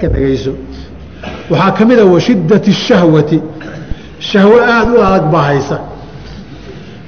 [0.00, 0.52] ka dhegayso
[1.50, 3.38] waxaa ka mid a washiddati shahwati.
[4.28, 5.76] Shahwo aada u adag baa haysa.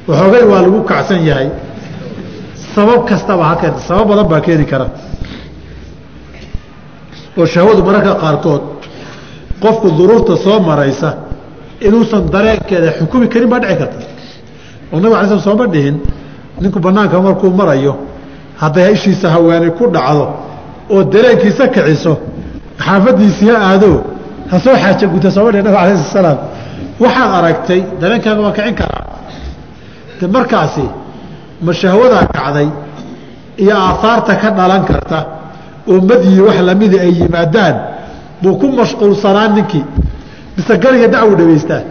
[0.08, 1.48] Waxoogay waa lagu kacsan yahay.
[2.74, 4.86] Sabab kastaba ha keenta sabab badan baa keeni kara.
[7.38, 8.62] Oo shahwadu mararka qaarkood
[9.62, 11.08] qofku duruurta soo maraysa
[11.86, 13.98] inuusan dareenkeeda xukumi karin baa dhici karta.
[14.92, 15.96] Oo nabig ala sl sooma dhihin
[16.62, 17.92] ninku banaanka markuu marayo
[18.62, 20.24] hadday ishiisa haweenay ku dhacdo
[20.92, 22.12] oo dareenkiisa kiciso
[22.84, 23.92] xaafadiisii ha aado
[24.50, 26.38] ha soo xaaja guta sooma dhihin nabig ala salaam.
[27.02, 29.04] Waxaad aragtay dareenkaaga waa kicin karaa.
[30.20, 30.84] De markaasi
[31.64, 32.68] ma shahwadaa kacday
[33.62, 35.18] iyo aahaarta ka dhalan karta
[35.90, 37.76] oo madyi wax lamida ay yimaadaan
[38.42, 39.84] buu ku mashquulsanaa ninkii.
[40.56, 41.82] Mise gariga dacwu dhegaystaa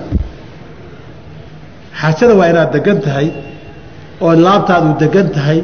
[2.02, 3.28] xaajada waa inaad degan tahay
[4.26, 5.59] ood laabtaadu degan tahay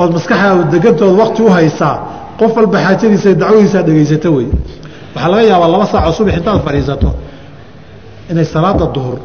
[0.00, 1.96] ood maskaxdaadu degantood wakti u haysaa
[2.40, 4.46] qof walba xaajadiisa dacwadiisaa dhegaysato wey.
[5.14, 7.08] Waxaa laga yaabaa laba saaco subax intaad fadhiisato
[8.30, 9.18] inay salaada duhur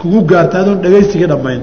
[0.00, 1.62] kugu gaarto adoon dhegaysigii dhammayn.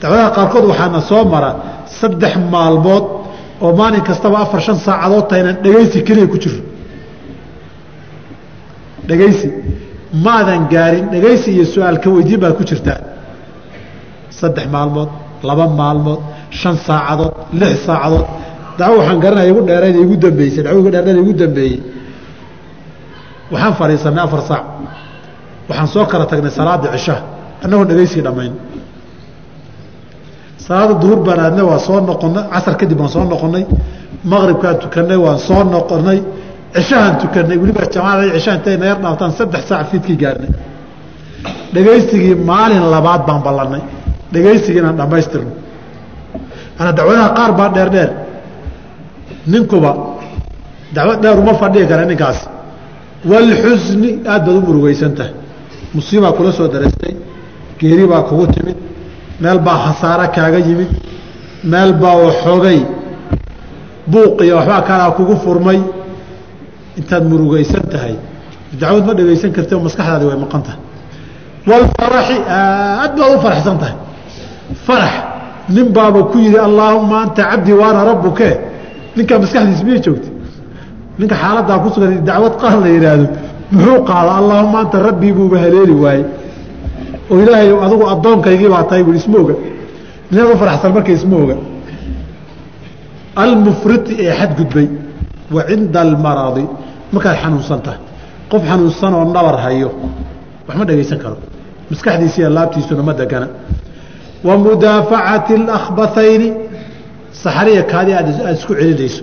[0.00, 1.50] Dacwadaha qaarkood waxaana soo mara
[1.98, 3.04] saddex maalmood
[3.64, 6.58] oo maalin kastaba afar shan saacadood taha dhegaysi keliya ku jiro
[9.08, 9.48] dhegaysi.
[10.24, 12.98] Maadan gaarin dhegaysi iyo su'aal ka weydiin baad ku jirtaa
[14.38, 15.10] saddex maalmood
[15.48, 16.20] laba maalmood
[16.60, 18.26] shan saacadood lix saacadood
[18.78, 20.62] dacwo waxaan garanaya igu dheerayda igu dambeysay.
[20.66, 21.78] Dacwo igu dheerayda igu dambeeyey.
[23.52, 24.64] Waxaan fadhiisanay afar saac.
[25.68, 27.16] Waxaan soo kala tagnay salaada cisha
[27.64, 28.52] annagoon dhegaysigii dhammayn.
[30.66, 33.64] Salaada duhur baan aadna waa soo noqonay casar kadib waan soo noqonay
[34.30, 36.18] maqribkaan tukanay waan soo noqonay
[36.74, 40.50] cishahaan tukanay weliba jamaacada cishaha intay nayar dhaaftaan saddex saac fiidkii gaarnay.
[41.74, 43.82] Dhegaysigii maalin labaad baan ballanay.
[44.32, 45.52] Dhegaysigii inaan dhammaystirno.
[46.80, 48.10] Ana dacwadaha qaar baa dheer dheer
[49.46, 49.92] ninkuba
[50.94, 52.38] dacwad dheer uma fadhihi kara ninkaas.
[53.30, 55.32] Walxusni aad baad u murugaysan tahay
[55.94, 57.14] musiibaa kula soo daraystay
[57.78, 58.76] geeri baa kugu timid
[59.40, 60.90] meel baa khasaare kaaga yimid
[61.64, 62.80] meel baa waxoogay
[64.10, 65.80] buuqiyo waxbaa kalaa kugu furmay.
[66.98, 68.14] Intaad murugaysan tahay
[68.80, 70.80] dacwad ma dhegaysan karti oo maskaxdaadi way maqan tahay.
[71.68, 73.96] Walfaraxi aad baad u faraxsan tahay
[74.86, 75.14] farax
[75.74, 78.48] nin baaba ku yidhi allaahuma anta cabdii waana rabbuke
[79.16, 80.28] ninkaa maskaxdiis miyay joogta.
[81.18, 83.26] Ninka xaaladaa ku sugan dacwad qaal la yidhaahdo
[83.72, 84.30] muxuu qaada?
[84.40, 86.24] Allaahuma anta rabbii buuba haleeli waaye.
[87.30, 89.54] Oo ilaahay adigu addoonkaygii baa tahay buui isma oga.
[90.52, 91.36] U faraxsan marka isma
[93.36, 94.88] almufriti ee xadgudbay
[95.54, 96.64] wa cinda almaradi
[97.12, 98.00] markaad xanuunsan tahay.
[98.50, 99.90] Qof xanuunsan oo nabar hayo
[100.68, 101.36] wax dhegaysan karo.
[101.90, 103.48] Maskaxdiisiiyo laabtiisuna ma degana
[104.46, 106.48] wa mudaafacati اlakhbathayni
[107.42, 109.22] saxariya kaadi aad isku celinayso.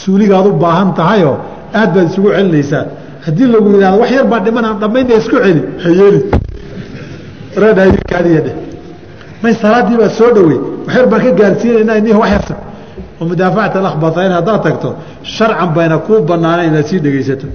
[0.00, 1.36] Suuligaad u baahan tahayoo
[1.80, 2.84] aad baad isugu celinaysaa.
[3.26, 6.20] Haddii lagu yidhahdo wax yar baa dhiman aan dhammaynta isku celi hayeeli.
[8.10, 8.54] Kaadiya dheh
[9.42, 12.54] may salaadii baa soo dhowey wax yar baan ka gaarsiinayna ini wax yarta
[13.20, 14.88] oo mudaafacat alakhbathayn haddaad tagto
[15.36, 17.46] sharcan bayna kuu banaana inaad sii dhegaysato.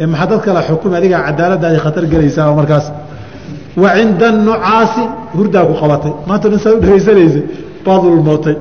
[0.00, 2.86] Ee maxaa dad kala xukumi adigaa cadaaladaadi khatar gelaysaa markaas?
[3.82, 5.02] Wa cinda anucaasi
[5.36, 6.12] hurdaa ku qabatay.
[6.28, 7.42] Maanta dhan saad u dhegaysanaysay
[7.86, 8.56] baad ulmootay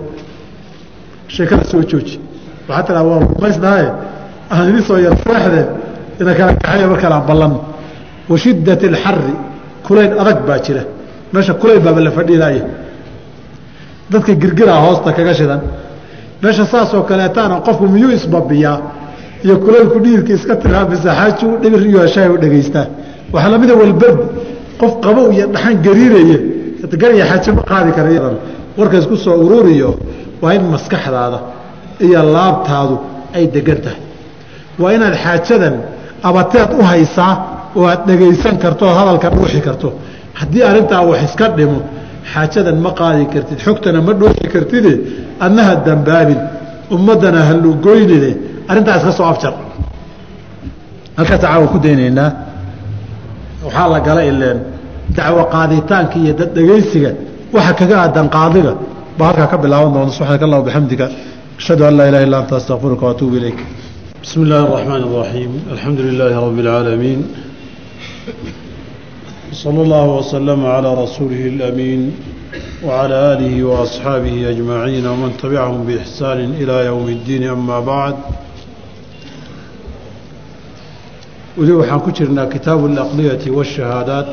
[1.35, 2.19] sheekada soo jooji.
[2.67, 3.89] Waxaa tiraa waa rumaysnahaye
[4.51, 5.65] aan idin soo yar seexdee
[6.21, 7.59] ina kala kaxeeya mar kale aan ballanno
[8.29, 9.33] wa shiddat alxari
[9.85, 10.83] kulayl adag baa jira.
[11.33, 12.63] Meesha kulayl baaba la fadhiilaya
[14.11, 15.61] dadka girgiraa hoosta kaga shidan.
[16.41, 18.79] Meesha saasoo kaleetaana qofku miyuu isbabiyaa?
[19.45, 22.85] Iyo kulaylku dhiirka iska tiraa mise xaaji u dhibir iyo heshaay u dhegaystaa?
[23.33, 24.19] Waxaa lamida walberd
[24.79, 26.37] qof qabow iyo dhaxan gariiraya
[27.01, 28.09] gar iyo ma qaadi kara
[28.77, 29.89] warka isku soo ururiyo
[30.43, 31.39] waa in maskaxdaada
[32.05, 32.95] iyo laabtaadu
[33.37, 34.01] ay degan tahay.
[34.81, 35.75] Waa inaad xaajadan
[36.29, 37.33] abateed u haysaa
[37.77, 39.87] oo aad dhegaysan karto oo hadalka dhuuxi karto.
[40.39, 41.79] Haddii arrintaa wax iska dhimo
[42.33, 44.91] xaajadan ma qaadi kartid xogtana ma dhuuxi kartide
[45.45, 46.39] adnaha dambaabin
[46.95, 48.31] ummaddana halugoynine
[48.69, 49.53] arrintaa iska soo afjar.
[51.17, 52.29] Halkaas caawa ku daynaynaa.
[53.65, 54.59] Waxaa la gala ileen
[55.17, 57.11] dacwo qaaditaanka iyo dad dhegaysiga
[57.55, 58.27] waxa kaga aadan
[59.18, 61.06] baa halkaa ka bilaaban doonta subxaanaka allah bixamdika
[61.60, 63.60] ashhadu an laa ilaha illa anta astaqfiruka waatuubu ilayk
[64.26, 67.20] بسم الله الرحمن الرحيم الحمد لله رب العالمين
[69.64, 72.00] صلى الله وسلم على رسوله الأمين
[72.86, 78.14] وعلى آله وأصحابه أجمعين ومن تبعهم بإحسان إلى يوم الدين أما بعد
[81.58, 84.30] weli waxaan ku jirnaa kitaabu alaqliyati waashahaadaat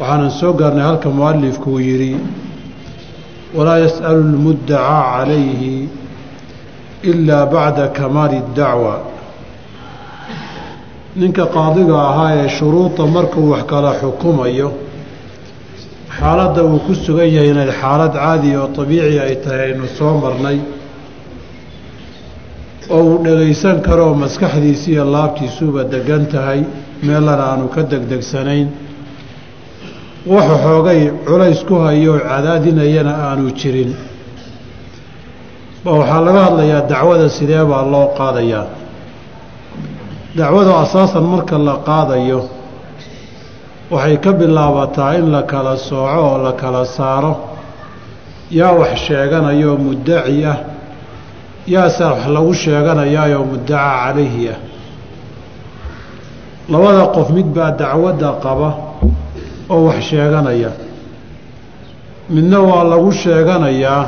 [0.00, 2.12] waxaanan soo gaarnay halka mualifku uu yidhi
[3.56, 5.88] walaa yas'alu lmuddacaa calayhi
[7.10, 8.94] ilaa bacda kamaali dacwa
[11.20, 14.68] ninka qaadiga ahaa ee shuruuda markuu wax kala xukumayo
[16.18, 20.58] xaaladda uu ku sugan yahay inay xaalad caadi oo dabiici ay tahay aynu soo marnay
[22.96, 26.60] oo uu dhagaysan karo maskaxdiisi iyo laabtiisuba degan tahay
[27.06, 28.66] meelana aanu ka degdegsanayn
[30.26, 33.94] wuxu xoogay culays ku hayo oo cadaadinayana aanu jirin.
[35.84, 38.66] Waxaa laga hadlayaa dacwada sidee baa loo qaadayaa.
[40.36, 42.40] Dacwadu asaasan marka la qaadayo
[43.90, 47.32] waxay ka bilaabataa in la kala sooco oo la kala saaro.
[48.50, 50.58] Yaa wax sheeganayoo muddaci ah
[51.66, 54.58] yaase wax lagu sheeganayaayoo muddaca calayhi ah.
[56.68, 58.87] Labada qof mid baa dacwadda qaba
[59.70, 60.70] oo wax sheeganaya.
[62.34, 64.04] Midna waa lagu sheeganayaa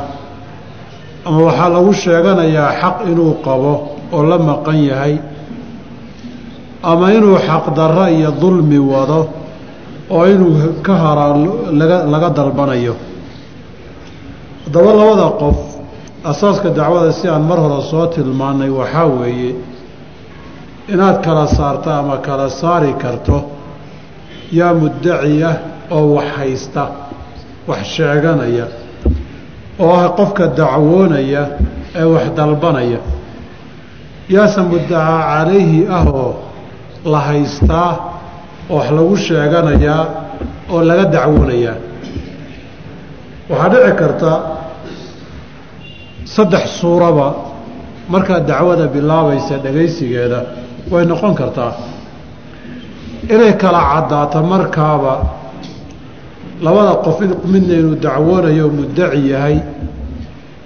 [1.27, 3.73] ama waxaa lagu sheeganayaa xaq inuu qabo
[4.13, 5.15] oo la maqan yahay
[6.91, 9.21] ama inuu xaqdarro iyo dulmi wado
[10.15, 10.53] oo inuu
[10.87, 11.27] ka hara
[11.81, 12.95] laga laga dalbanayo.
[14.65, 15.59] Haddaba labada qof
[16.31, 19.55] asaaska dacwada si aan mar hore soo tilmaannay waxaa weeye
[20.93, 23.37] inaad kala saarto ama kala saari karto
[24.59, 25.57] yaa muddaci ah
[25.97, 26.85] oo wax haysta
[27.71, 28.67] wax sheeganaya
[29.85, 31.43] oo ah qofka dacwoonaya
[32.01, 32.99] ee wax dalbanaya.
[34.35, 36.29] Yaase muddacaa calayhi ah oo
[37.13, 37.91] la haystaa
[38.71, 40.03] oo wax lagu sheeganayaa
[40.73, 41.77] oo laga dacwoonayaa
[43.51, 44.33] waxaa dhici karta
[46.35, 47.27] saddex suuraba
[48.13, 50.39] markaad dacwada bilaabaysa dhagaysigeeda
[50.93, 51.73] way noqon kartaa
[53.29, 55.15] inay kala caddaato markaaba
[56.63, 57.19] labada qof
[57.53, 59.57] midna inuu dacwoonayo oo muddaci yahay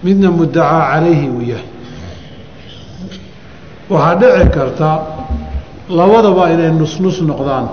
[0.04, 1.68] midna muddacaa calayhi uu yahay.
[3.90, 4.90] Waxaa dhici karta
[5.88, 7.66] labadaba inay nus-nus noqdaan.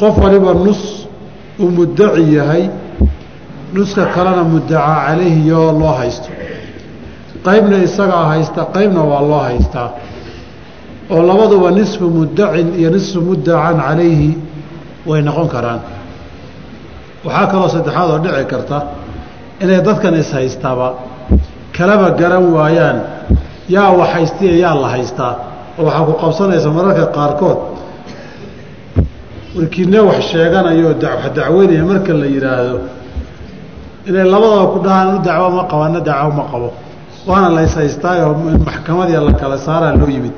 [0.00, 0.80] Qof waliba nus
[1.60, 2.64] uu muddaci yahay
[3.74, 6.28] nuska kalena muddacaa calayhi yoo loo haysto.
[7.46, 9.88] Qaybna isagaa haysta qaybna waa loo haystaa
[11.10, 14.30] oo labaduba nisfu muddacin iyo nisfu muddacan calayhi
[15.08, 15.80] way noqon karaan.
[17.24, 18.78] Waxaa kaloo saddexaad oo dhici karta
[19.62, 20.88] inay dadkan is-haystaba
[21.76, 22.98] kalaba garan waayaan
[23.74, 25.34] yaa wax haystiya yaa la haystaa
[25.78, 27.58] oo waxaa ku qabsanaysa mararka qaarkood
[29.56, 32.76] warkiine wax sheeganayo wax marka la yidhaahdo
[34.08, 36.68] inay labadaba ku dhahaan u dacwo ma qabo na dacwo ma qabo.
[37.28, 38.32] Waana la is-haystaayoo
[38.68, 40.32] maxkamadii la kala saaraa loo yimid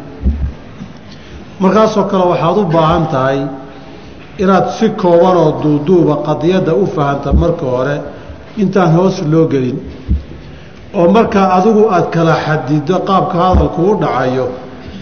[1.62, 3.40] markaasoo kale waxaad u baahan tahay
[4.42, 7.96] inaad si kooban oo duuduuba qadiyadda u fahanta marka hore
[8.62, 9.78] intaan hoos loo gelin.
[10.94, 14.46] oo markaa adigu aad kala xadido qaabka hadalku u dhacayo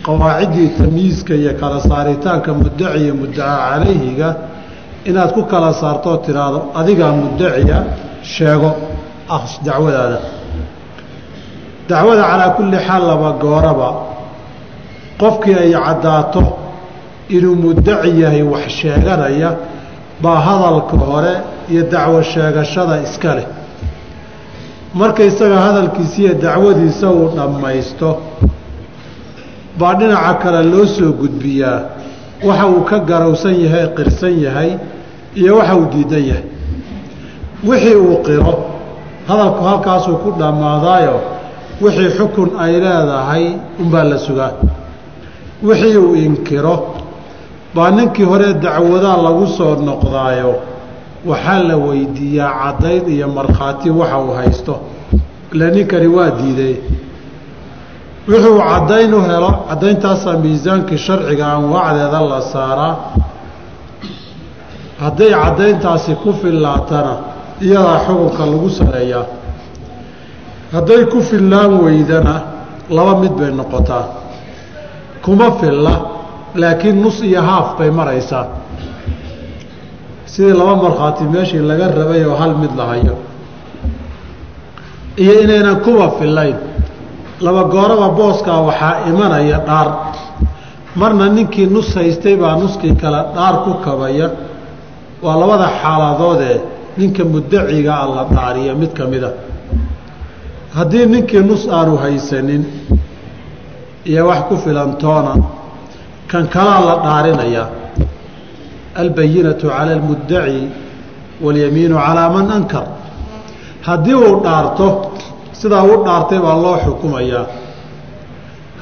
[0.07, 4.29] qawaaciddii tamyiiska iyo kala saaritaanka muddaci iyo calayhiga
[5.09, 7.79] inaad ku kala saartoo tidhaahdo adigaa muddaciya
[8.23, 8.71] sheego
[9.65, 10.19] dacwadaada.
[11.89, 14.08] Dacwada calaa kulli xaal laba gooraba
[15.21, 16.43] qofkii ay caddaato
[17.37, 19.51] inuu muddaci yahay wax sheeganaya
[20.23, 21.35] baa hadalka hore
[21.73, 23.47] iyo dacwo sheegashada iska leh.
[24.95, 28.09] Marka isaga hadalkiisiiyo dacwadiisa uu dhammaysto
[29.79, 31.81] baa dhinaca kale loo soo gudbiyaa.
[32.47, 34.71] Waxa uu ka garowsan yahay qirsan yahay
[35.41, 36.45] iyo waxa uu diidan yahay.
[37.69, 38.55] Wixii uu qiro
[39.29, 41.17] hadalku halkaasuu ku dhammaadaayo
[41.83, 43.45] wixii xukun ay leedahay
[43.83, 44.53] unbaa la sugaa
[45.63, 46.77] wixii uu inkiro.
[47.75, 50.53] Baa ninkii hore dacwadaa lagu soo noqdaayo
[51.31, 54.75] waxaa la weydiiyaa caddayn iyo markhaati waxa uu haysto.
[55.53, 56.75] Ila ninkani waa diiday
[58.29, 62.95] wuxuu caddayn u helo caddayntaasaa miisaankii sharciga anwaacdeeda la saaraa.
[65.03, 67.13] Hadday caddayntaasi ku fillaatana
[67.67, 69.25] iyadaa xukunka lagu saleeyaa
[70.73, 72.35] hadday ku fillaan weydana
[72.97, 74.05] laba mid bay noqotaa
[75.29, 75.95] kuma filla
[76.61, 78.45] laakiin nus iyo haaf bay maraysaa.
[80.33, 83.15] Sidii laba markhaati meeshii laga rabay oo hal mid la hayo.
[85.23, 86.57] Iyo inaynan kuba fillayn.
[87.45, 89.89] Laba gooraba booskaa waxaa imanaya dhaar.
[91.01, 94.29] Marna ninkii nus haystay baa nuskii kale dhaar ku kabaya.
[95.25, 96.57] Waa labada xaaladoodee
[96.99, 99.31] ninka muddaciga a la dhaariya mid ka mida
[100.77, 102.63] haddii ninkii nus aanu haysanin
[104.05, 105.33] iyo wax ku filantoona
[106.31, 107.69] kan kalaa la dhaarinayaa
[108.95, 110.63] albayinatu cala almuddaci
[111.45, 112.87] walyamiinu calaa man ankar.
[113.87, 114.87] Haddii uu dhaarto
[115.53, 117.47] sidaa u dhaartay baa loo xukumayaa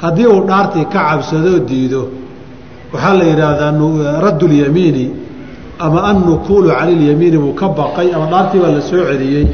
[0.03, 2.03] haddii uu dhaartii ka cabsadoo diido
[2.93, 5.05] waxaa la yidhaahdaa raddulyamiini
[5.79, 9.47] ama annukuulu cani ilyamiini buu ka baqay ama dhaartii baa la soo celiyey.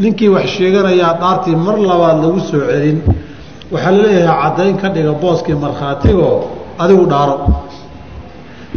[0.00, 2.98] Ninkii wax sheeganayaa dhaartii mar labaad lagu soo celin
[3.72, 6.36] waxaa la leeyahay caddayn ka dhiga booskii markhaatigoo
[6.82, 7.36] adigu dhaaro.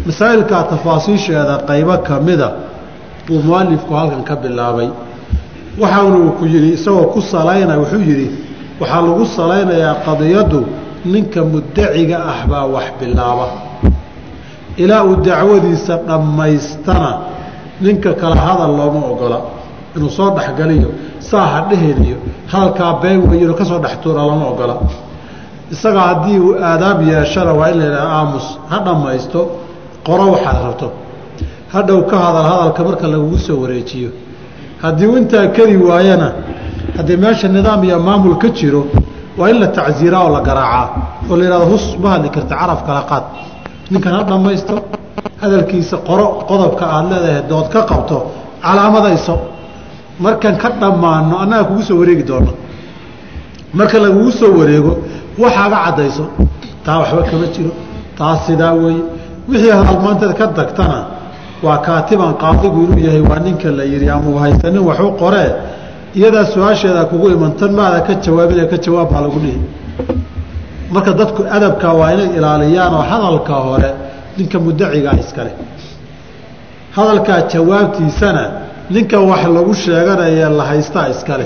[0.07, 2.49] Masaa'ilkaa tafaasiisheeda qaybo ka mida
[3.27, 4.89] buu mualifku halkan ka bilaabay.
[5.81, 8.27] Waxaana uu ku yidhi isagoo ku salaynaya wuxuu yidhi
[8.81, 10.59] waxaa lagu salaynayaa qadiyaddu
[11.13, 13.47] ninka muddaciga ah baa wax bilaaba.
[14.83, 17.11] Ilaa uu dacwadiisa dhammaystana
[17.85, 19.39] ninka kala hadal looma ogola.
[19.95, 20.89] Inuu soo dhexgaliyo
[21.19, 22.17] saa ha dheheliyo
[22.51, 24.75] hadalkaa been weyino ka soo dhex tuura lama ogola.
[25.73, 29.39] Isaga haddii uu aadaab yeeshana waa in la yidhaha aamus ha dhammaysto
[30.07, 30.87] qoro waxaad rabto.
[31.73, 34.09] Hadhow ka hadal hadalka marka lagugu soo wareejiyo.
[34.83, 36.27] Haddii intaa keli waayana
[36.97, 38.81] haddii meesha nidaam iyo maamul ka jiro
[39.37, 40.85] waa in la tacsiiraa oo la garaacaa
[41.29, 43.23] oo la yidhahdo hus ma hadli karta caraf kala qaad.
[43.91, 44.73] Ninkan ha dhammaysto
[45.41, 48.17] hadalkiisa qoro qodobka aada leedahay dood ka qabto
[48.65, 49.35] calaamadayso
[50.23, 52.51] markan ka dhammaano annaga kugu soo wareegi doona
[53.73, 54.91] marka lagugu soo wareego
[55.43, 56.25] waxaaga caddayso
[56.85, 57.71] taa waxba kama jiro
[58.17, 59.03] taa sidaa weeye.
[59.49, 60.99] Wixii hadalmaanteed ka tagtana
[61.65, 65.49] waa kaatiban qaadigu inuu yahay waa ninka la yidhi ama u haysanin waxu qoree
[66.17, 69.59] iyadaa su'aasheeda kugu iman tan maada ka jawaabin ka jawaab baa lagu dhihi.
[70.93, 73.89] Marka dadku adabka waa inay ilaaliyaan oo hadalka hore
[74.37, 75.51] ninka muddacigaa iskale
[76.95, 78.43] hadalkaa jawaabtiisana
[78.89, 81.45] ninka wax lagu sheeganaya la haystaa iskale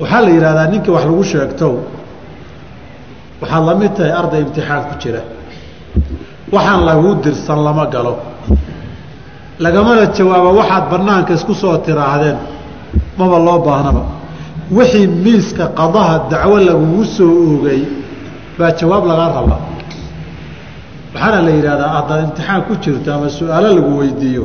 [0.00, 1.68] waxaa la yidhahdaa ninka wax lagu sheegto
[3.40, 5.20] waxaad la mid tahay arday imtixaan ku jira.
[6.54, 8.14] Waxaan laguu dirsan lama galo.
[9.64, 12.36] Lagamana jawaabo waxaad banaanka isku soo tiraahdeen
[13.18, 14.02] maba loo baahnaba
[14.76, 17.80] wixii miiska qadaha dacwo lagugu soo oogay
[18.58, 19.60] baa jawaab lagaa rabaa.
[21.14, 24.44] Waxaana la yidhahdaa haddaad imtixaan ku jirto ama su'aalo lagu weydiiyo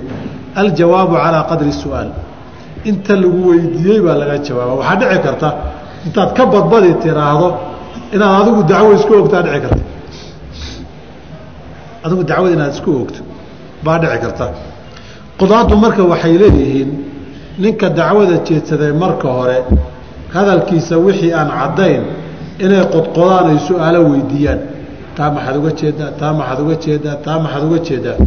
[0.56, 2.10] aljawaabu calaa qadri su'aal.
[2.89, 5.50] Inta lagu weydiiyey baa laga jawaaba waxaa dhici karta
[6.06, 7.48] intaad ka badbadi tiraahdo
[8.15, 9.84] inaad adigu dacwo isku ogtaa dhici karta.
[12.06, 13.22] Adigu dacwada inaad isku ogto
[13.86, 14.46] baa dhici karta.
[15.39, 16.89] Qudaaddu marka waxay leeyihiin
[17.63, 19.58] ninka dacwada jeedsaday marka hore
[20.34, 22.01] hadalkiisa wixii aan caddayn
[22.63, 24.60] inay qodqodaan ay su'aalo weydiiyaan.
[25.18, 28.18] Taa maxaad uga jeedaa taa maxaad uga jeedaa taa maxaad uga jeedaa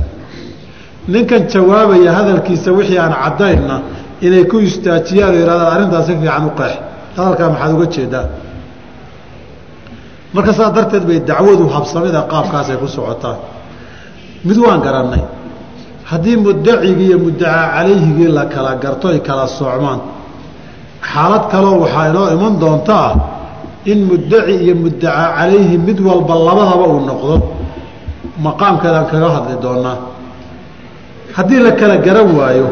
[1.09, 3.77] ninkan jawaabaya hadalkiisa wixii aan caddaynna
[4.27, 6.75] inay ku istaajiyaan oo yidhahdaan arrintaas si fiican u qeex.
[7.17, 8.27] Hadalkaa maxaad uga jeedaa?
[10.35, 13.37] Marka saas darteed bay dacwadu habsamida qaabkaasay ku socotaa.
[14.47, 15.23] Mid waan garannay.
[16.11, 20.01] Haddii muddacigii iyo muddacaa calayhigii la kala garto ay kala socmaan
[21.11, 23.09] xaalad kaloo waxaa inoo iman doontaa
[23.91, 27.35] in muddaci iyo muddacaa calayhi mid walba labadaba uu noqdo.
[28.47, 29.97] Maqaamkeedaan kaga hadli doonaa
[31.37, 32.69] haddii la kala garan waayo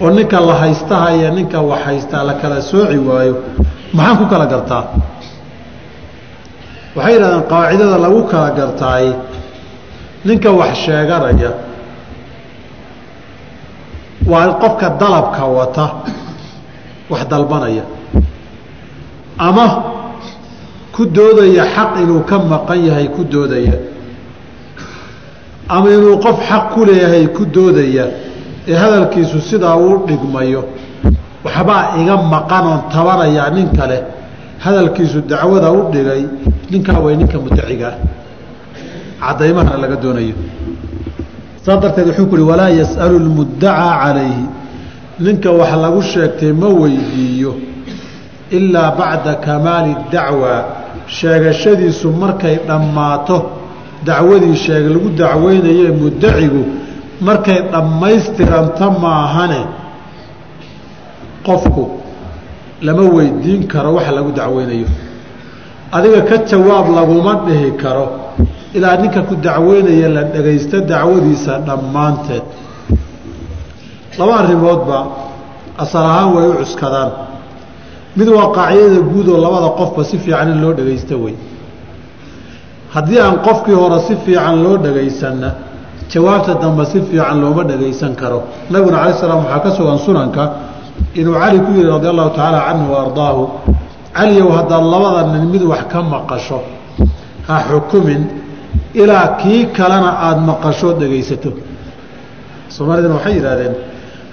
[0.00, 3.34] oo ninka la haystaha iyo ninka wax haystaa la kala sooci waayo
[3.96, 4.84] maxaan ku kala gartaa?
[6.96, 9.06] Waxay yidhahdeen qaacidada lagu kala gartaay
[10.28, 11.50] ninka wax sheeganaya
[14.30, 15.86] waa qofka dalabka wata
[17.10, 17.84] wax dalbanaya.
[19.38, 19.66] Ama
[20.94, 23.74] ku doodaya xaq inuu ka maqan yahay ku doodaya
[25.68, 28.04] ama inuu qof xaq ku leeyahay ku doodaya
[28.68, 30.62] ee hadalkiisu sidaa uu dhigmayo
[31.44, 33.98] waxbaa iga maqan oon tabanayaa nin kale.
[34.64, 36.22] Hadalkiisu dacwada u dhigay
[36.70, 37.94] ninkaa way ninka muddacigaa
[39.22, 40.34] cadaymahana laga doonayo.
[41.64, 44.44] Saa darteed wuxuu ku uhi walaa yas'alu lmuddacaa calayhi.
[45.24, 47.52] Ninka wax lagu sheegtay ma weydiiyo
[48.50, 50.54] ilaa bacda kamaali dacwa.
[51.06, 53.36] Sheegashadiisu markay dhammaato
[54.04, 56.62] dacwadii sheeg lagu dacweynaye muddacigu
[57.20, 59.62] markay dhammaystiranto maahane
[61.46, 61.84] qofku
[62.82, 64.86] lama weydiin karo waxa lagu dacweynayo.
[65.92, 68.06] Adiga ka jawaab laguma dhihi karo
[68.74, 72.42] ilaa ninka ku dacweynaya la dhagaysto dacwadiisa dhammaanteed.
[74.18, 74.98] Laba arrimoodba
[75.78, 77.10] asal ahaan way u cuskadaan.
[78.16, 81.34] Mid waa qaacidada guud oo labada qofba si fiican in loo dhagaysto wey
[82.94, 85.50] haddii aan qofkii hore si fiican loo dhagaysanna
[86.12, 88.42] jawaabta dambe si fiican looma dhagaysan karo.
[88.70, 90.42] Nabiguna cala slam waxaa ka sugan sunanka
[91.14, 93.42] inuu cali ku yihi radi allahu tacaala canhu wa ardaahu
[94.16, 96.58] caliyow haddaad labada nin mid wax ka maqasho
[97.48, 98.22] ha xukumin
[98.94, 101.50] ilaa kii kalena aada maqashood dhagaysato
[102.74, 103.74] soomaalidana waxay yidhahdeen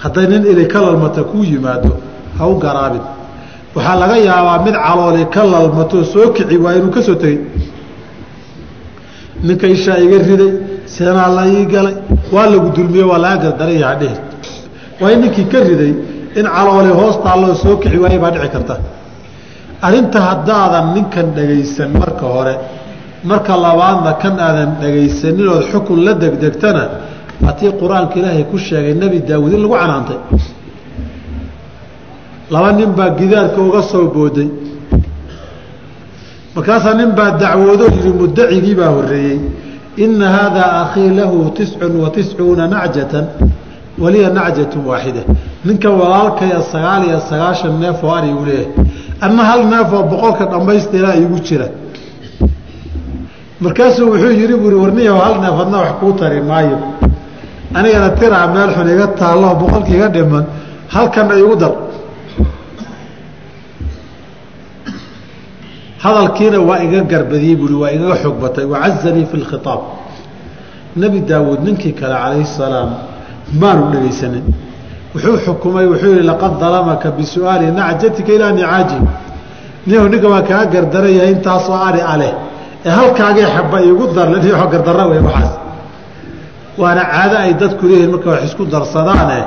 [0.04, 1.92] hadday nin ili ka lalmata kuu yimaado
[2.38, 3.04] ha u garaabin.
[3.76, 7.40] Waxaa laga yaabaa mid calooli ka lalmatoo soo kici waa inuu ka soo tegey
[9.44, 10.52] ninka ishaa iga riday
[10.86, 11.96] seenaa la ii galay
[12.32, 14.16] waa lagu dulmiye waa laga gardaraya dhihi.
[15.02, 15.94] Waa in ninkii ka riday
[16.40, 18.76] in calooli hoos taalloo soo kici waaye baa dhici karta.
[19.82, 22.56] Arrinta haddaadan ninkan dhagaysan marka hore
[23.24, 26.84] marka labaadna kan aadan dhagaysanin ood xukun la degdegtana
[27.44, 30.18] waatii qur'aanka ilaahay ku sheegay nebi daawuud in lagu canaantay.
[32.54, 34.48] Laba nin baa gidaarka uga soo booday
[36.56, 39.40] markaasaa nin baa dacwoodo yihi mudacigii baa horreeyey.
[39.98, 43.26] Ina haadaa akhii lahu tiscun wa tiscuuna nacjatan
[44.00, 45.22] waliya nacjatu waaxida
[45.66, 48.68] ninka walaalkaya sagaal iyo sagaashan neef oo leeyahay
[49.22, 51.68] anna hal neef boqolka dhammaystiraa igu jira.
[53.60, 56.78] Markaasuu wuxuu yihi buuri warniyaho hal neef wax kuu tari maayo.
[57.74, 60.46] Anigana tiraa meel xun iga taallo boqolka iga dhiman
[60.88, 61.72] halkana igu dar
[66.06, 69.82] hadalkiina waa iga garbadiyey buui waa igaga xoog batay wacazanii fi lkhiaab
[71.02, 72.90] nebi daawuud ninkii kale calayhi salaam
[73.62, 74.46] maanu dhegaysanin.
[75.14, 79.00] Wuxuu xukumay wuxuu yihi laqad dalamaka bisu'aali nacjatika ilaa nicaaji
[79.88, 82.34] nihu ninka waa kaa gardaraya intaasoo ari aleh
[82.86, 85.56] ee halkaagii xaba iigu darle ni gardara wey waxaas.
[86.78, 89.40] Waana caado ay dadku leeyihiin marka wax isku darsadaane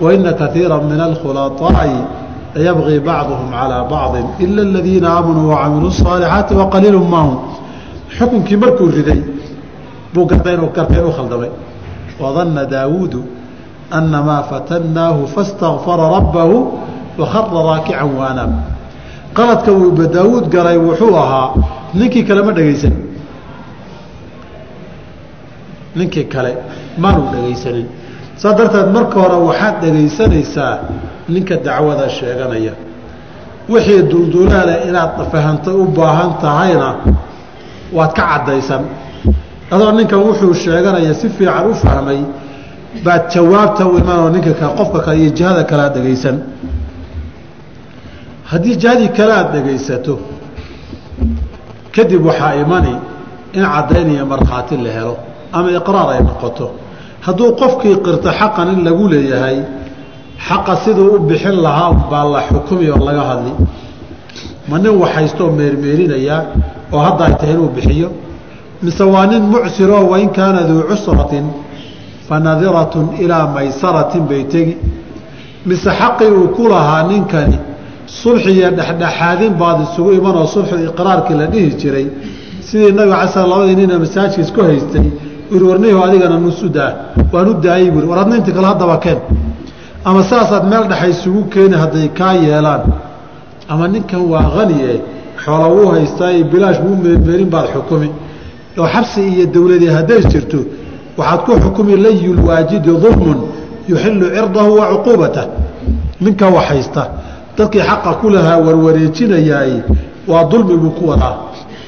[0.00, 1.98] waina kaiira min alkhulaطaa'i
[2.55, 7.37] layabغii bacduhum calىa bacضi ila aladiina aamanuu wacamiluu الصaalixaati waqaliilu ma hum
[8.17, 9.21] xukunkii markuu riday
[10.13, 11.51] buu gartay inuu gartay u khaldamay
[12.21, 13.19] wadanna daawuudu
[13.97, 16.57] anamaa fatannaahu faاstakfara rabbahu
[17.17, 18.51] wakara raakican waanaam
[19.37, 21.49] qaladka wuuba daawuud galay wuxuu ahaa
[21.93, 22.93] ninkii kale ma dhegaysan
[25.95, 26.51] ninkii kale
[26.97, 27.87] maanu dhegaysanin
[28.41, 30.73] saas darteed marka hore waxaad dhegaysanaysaa
[31.28, 32.72] ninka dacwada sheeganaya.
[33.68, 36.88] Wixii dulduleele inaad fahantay u baahan tahayna
[37.96, 38.82] waad ka caddaysan.
[39.70, 42.20] Adoo ninkan wuxuu sheeganaya si fiican u fahmay
[43.04, 46.36] baad jawaabta u imanoo ninka kale qofka kale iyo jihada kale aad dhegaysan
[48.50, 50.14] haddii jihadii kale dhegaysato
[51.94, 52.94] kadib waxaa imani
[53.52, 55.14] in caddayn iyo markhaati la helo
[55.52, 56.66] ama iqraar ay noqoto.
[57.26, 59.56] Hadduu qofkii qirto xaqan in lagu leeyahay
[60.46, 63.52] xaqa siduu u bixin lahaa baa la xukumi oo laga hadli.
[64.68, 66.40] Ma nin waxhaystoo meermeerinayaa
[66.92, 68.08] oo hadda ay tahay inuu bixiyo?
[68.82, 71.46] Mise waa nin mucsiroo wain kaana duu cusratin
[72.28, 74.74] fa nadiratun ilaa maysaratin bay tegi.
[75.66, 77.58] Mise xaqii uu ku lahaa ninkani
[78.06, 82.06] sulxi iyo dhexdhexaadin baad isugu imanoo sulxu iqraarkii la dhihi jiray.
[82.66, 85.06] Sidii nabiga ala sl labadii nina masaajka isku haystay
[85.54, 86.90] uri warniho adigana nusudaa
[87.32, 89.18] waan u daayey buuri war adna inta kale haddaba keen
[90.04, 92.82] ama saasaad meel dhexa isugu keeni hadday kaa yeelaan.
[93.68, 95.00] Ama ninkan waa haniye
[95.44, 98.10] xoola wuu haystaayo bilaash wuu meermeerin baad xukumi.
[98.78, 100.58] Oo xabsi iyo dowladii hadday jirto
[101.18, 103.38] waxaad ku xukumi layulwaajidi dulmun
[103.88, 105.46] yuxilu cirdahu wa cuquubatah
[106.20, 107.02] ninka wax haysta.
[107.58, 109.72] Dadkii xaqa ku lahaa warwareejinayaay
[110.28, 111.36] waa dulmi buu ku wadaa.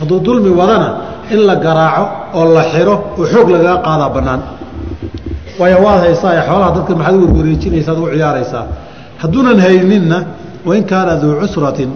[0.01, 0.89] Hadduu dulmi wadana
[1.31, 4.41] in la garaaco oo la xiro oo xoog lagaga qaadaa bannaan
[5.61, 8.65] waayo waad haysaa ee xoolaha dadka maxaad u warwareejinaysaad u ciyaaraysaa.
[9.23, 10.19] Hadduunan hayninna
[10.69, 11.91] wain kaana duu cusratin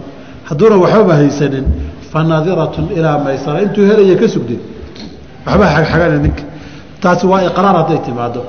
[0.49, 1.65] hadduunan waxbaba haysanin
[2.13, 3.59] fa naadiratun ilaa maysara.
[3.65, 4.61] Intuu helaya ka sugdin
[5.47, 6.43] waxba xagxagana ninka.
[7.03, 8.43] Taasi waa iqraar hadday timaado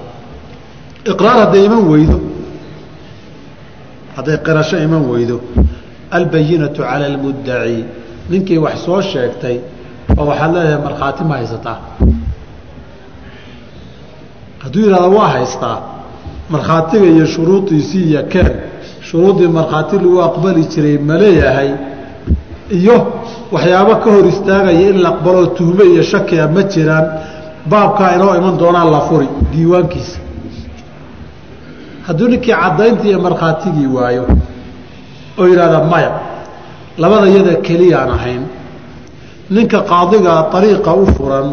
[1.12, 2.18] iqraar hadday iman weydo.
[4.16, 5.38] Hadday qirasho iman weydo.
[6.18, 7.80] Albayinatu cala almuddaci.
[8.30, 9.58] Ninkii wax soo sheegtay
[10.20, 11.78] oo waxaad leedahay markhaati ma haysataa
[14.66, 15.78] hadduu yidhahdo waa haystaa
[16.54, 18.52] markhaatiga iyo shuruudiisii iyo keen
[19.08, 21.70] shuruuddii markhaati lagu aqbali jiray ma leeyahay
[22.80, 22.98] iyo
[23.54, 27.06] waxyaabo ka hor istaagaya in la aqbaloo tuhme iyo shakiya ma jiraan
[27.72, 30.18] baabkaa inoo iman doonaa la furi diiwaankiisa.
[32.08, 34.24] Hadduu ninkii caddayntii iyo markhaatigii waayo
[35.40, 36.12] oo yidhahda maya
[37.02, 38.42] labada yada keliyaan ahayn
[39.56, 41.48] ninka qaadigaa ariiqa u furan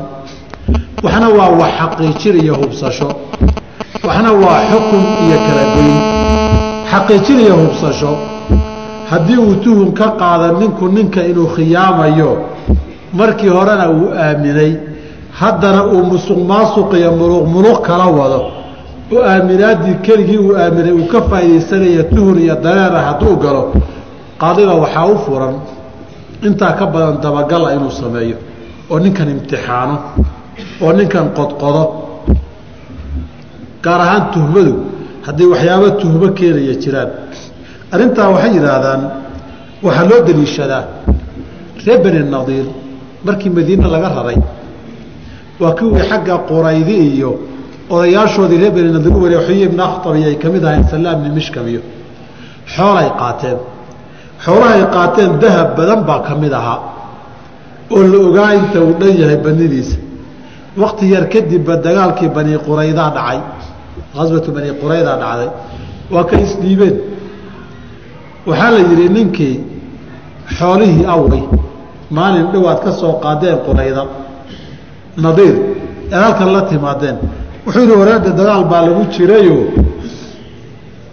[1.05, 3.09] waxna waa wax xaqiijin iyo hubsasho.
[4.07, 5.97] Waxna waa xukun iyo kala goyn
[6.91, 8.13] xaqiijin iyo hubsasho.
[9.11, 12.31] Haddii uu tuhun ka qaada ninku ninka inuu khiyaamayo
[13.19, 14.73] markii horena uu aaminay.
[15.41, 18.41] Haddana uu musuq maasuq iyo muluq muluq kala wado.
[19.13, 23.63] Oo aaminaadii keligii uu aaminay uu ka faa'iidaysanaya tuhun iyo dareera hadduu galo
[24.41, 25.55] qaadiga waxaa u furan
[26.47, 28.37] intaa ka badan dabagala inuu sameeyo
[28.91, 29.95] oo ninkan imtixaano
[30.83, 31.83] oo ninkan qodqodo
[33.85, 34.75] gaar ahaan tuhmadu
[35.27, 37.11] haddii waxyaabo tuhmo keenaya jiraan.
[37.95, 39.01] Arrintaa waxay yidhaahdaan
[39.87, 40.83] waxaa loo daliishadaa
[41.87, 42.67] reer beni nadiir
[43.27, 44.39] markii madiine laga raray.
[45.61, 47.31] Waa kuwii xagga quraydi iyo
[47.95, 51.17] odayaashoodii reer beni nadiir u wariya xuye ibn akhtab iyo ay ka mid ahayn salaam
[51.21, 51.83] ibni mishkam iyo
[52.75, 53.59] xoolay qaateen.
[54.45, 56.79] Xoolahay qaateen dahab badan baa ka mid ahaa
[57.95, 59.97] oo la ogaa inta uu dhan yahay banidiisa
[60.77, 63.39] wakti yar kadibba dagaalkii bani quraydaa dhacay.
[64.21, 65.51] Aswatu bani quraydaa dhacday.
[66.11, 66.97] Waa ka isdhiibeen.
[68.47, 69.57] Waxaa la yidhi ninkii
[70.59, 71.43] xoolihii awey
[72.11, 74.03] maalin dhowaad ka soo qaadeen qurayda
[75.17, 75.55] nadiir
[76.13, 77.17] eed halkan la timaadeen.
[77.67, 79.59] Wuxuu yidhi wareerda dagaal baa lagu jirayo.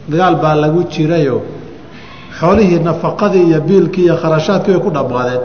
[0.09, 1.41] Dagaal baa lagu jirayo.
[2.39, 5.41] Xoolihii nafaqadii iyo biilkii iyo kharashaadkii way ku dhammaadeen.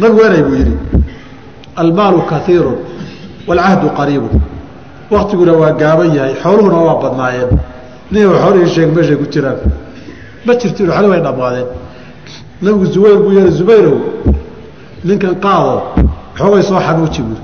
[0.00, 0.74] Nabigu eray buu yidhi
[1.76, 2.74] almaalu kaiiru
[3.48, 4.28] waalcahdu qariibu
[5.10, 7.50] waktiguna waa gaaban yahay xooluhuna waa badnaayeen
[8.10, 9.58] nin xoolihii sheeg meeshay ku jiraan
[10.46, 11.68] ma jirto xooli way dhammaadeen
[12.62, 13.98] nabigu zubayr buu yihi zubayrow
[15.04, 15.74] ninkan qaado
[16.38, 17.42] xoogay soo xanuuji buuri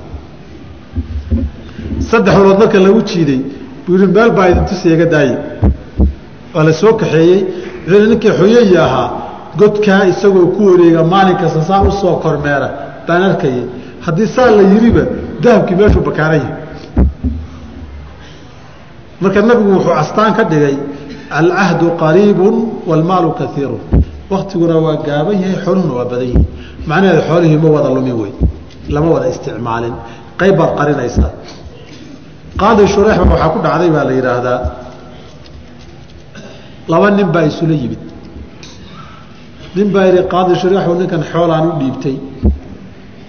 [2.09, 3.41] saddex walood marka lagu jiiday
[3.85, 5.35] buu yihi meel baa idin tusiya ga daaye
[6.53, 7.39] waa la soo kaxeeyey
[7.87, 9.09] wuxuu ninkii xoyeyi ahaa
[9.59, 12.67] godkaa isagoo ku wareega maalin kasta saa u soo kormeera
[13.07, 13.63] baan arkayay
[14.05, 15.03] haddii saa la yidhiba
[15.43, 16.55] dahabkii meeshuu bakaaran yahay.
[19.21, 20.75] Marka nabigu wuxuu astaan ka dhigay
[21.39, 22.55] alcahdu qariibun
[22.89, 23.81] waalmaalu kaiirun
[24.33, 26.45] waktiguna waa gaaban yahay xooluhuna waa badan yihiin
[26.89, 28.31] macnaheeda xoolihii ma wada lumin wey
[28.93, 29.95] lama wada isticmaalin.
[30.39, 31.31] Qayb baad qarinaysaa
[32.61, 34.59] qaadi shureexba waxaa ku dhacday baa la yidhaahdaa
[36.91, 38.01] laba nin baa isula yimid.
[39.75, 42.15] Nin baa yidhi qaadi shureexu ninkan xoolaan u dhiibtay.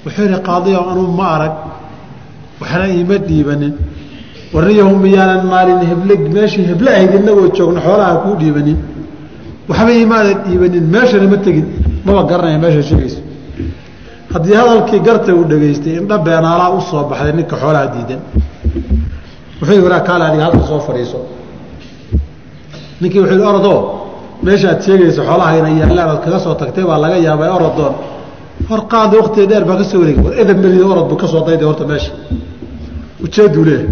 [0.05, 1.55] Wuxuu yidhi qaadiyo anuu ma arag
[2.65, 3.75] waxna iima dhiibanin.
[4.55, 8.79] Warniyahu miyaanan maalin heble meeshii heble ahayd inagoo joogno xoolaha kuu dhiibanin.
[9.69, 11.67] Waxba imaadan dhiibanin meeshana ma tegin.
[12.05, 13.21] Maba garanaya meesha sheegayso.
[14.33, 18.21] Haddii hadalkii garta uu dhegaystay indha beenaalaa u baxday ninka xoolaha diidan.
[19.61, 21.19] Wuxuu waraa kaale adiga halka soo fadhiiso.
[23.01, 23.79] Ninkii wuxuu yidhi orodoo
[24.43, 27.95] meeshaad sheegayso xoolaha ina yaallaan ood kaga soo tagtay baa laga yaabay orodoon
[28.69, 30.59] hor qaadi waktiga dheer baa ka soo wareegay war edab
[30.93, 32.13] orod buu ka soo dayday horta meesha
[33.25, 33.89] ujeeduu leeyahay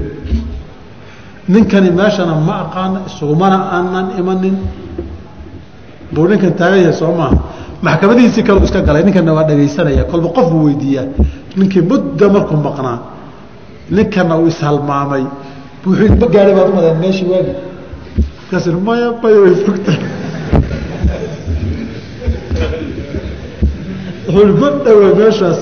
[1.49, 4.57] ninkani meeshana ma aqaano isugumana aanan imanin.
[6.15, 7.37] Buu ninkan taagan yahay soo maaha
[7.87, 11.07] maxkamadihiisii kaleu iska galay ninkanna waa dhegaysanaya kolba qof buu weydiiyaa.
[11.59, 12.99] Ninkii muddo markuu maqnaa
[13.97, 15.25] ninkanna uu ishalmaamay.
[15.87, 17.53] Wuxuu ma gaadhay baad umadeen meeshii waagi.
[18.51, 19.93] Markaas maya maya way fogta
[24.35, 25.61] wuxuu ma dhawa meeshaas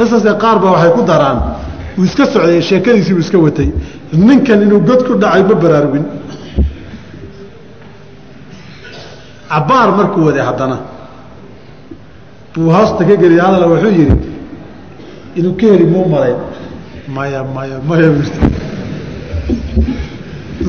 [0.00, 1.38] qisaska qaar ba waxay ku daraan.
[1.98, 3.68] Uu iska socday sheekadiisii uu iska watay.
[4.12, 6.04] Ninkan inuu god ku dhacay ma baraarugin.
[9.50, 10.78] Cabbaar markuu waday haddana
[12.54, 14.16] buu hoosta ka geliya hadal wuxuu yidhi
[15.38, 16.36] inuu ka heli muu malayn
[17.14, 18.08] maya maya maya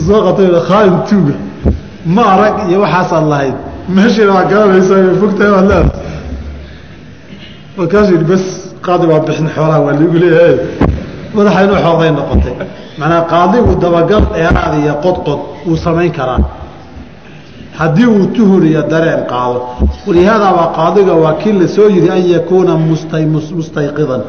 [0.05, 1.33] soo qatay khaain tuuga
[2.05, 3.55] ma arag iyo waxaasaad lahayd
[3.95, 5.89] meeshiina waa garanaysaa fogtahay waad leedahay
[7.77, 8.45] markaasuu yidhi bas
[8.85, 10.55] qaadi waa bixin xoolaha waa liigu leeyahay.
[11.35, 12.53] Madaxa inuu xooday noqotay.
[12.99, 16.39] Macnaa qaadigu dabagal dheeraad iyo qodqod wuu samayn karaa.
[17.79, 19.59] Haddii uu tuhur iyo dareen qaado.
[20.07, 22.73] Walihaadaabaa qaadiga waa kii la soo yidhi an yakuuna
[23.57, 24.21] mustayqidan.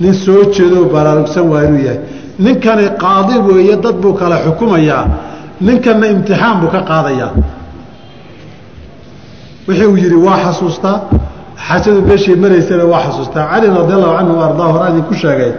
[0.00, 1.98] Nin soo jeedoo baraarugsan waa inuu yahay.
[2.44, 5.04] Ninkani qaadi weeye dad buu kala xukumayaa.
[5.66, 7.30] Ninkanna imtixaan buu ka qaadayaa.
[9.68, 10.96] Wixii uu yidhi waa xasuustaa
[11.56, 13.48] xajadu meeshii maraysana waa xasuustaa.
[13.50, 15.52] Cali radi allahu canhu ardaa horaa idinku sheegay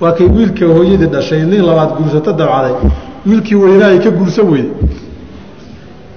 [0.00, 2.74] waa kay wiilka hooyadii dhashay nin labaad guursato dabcaday.
[3.26, 4.72] Wiilkii weynaa ay ka guursan weyday.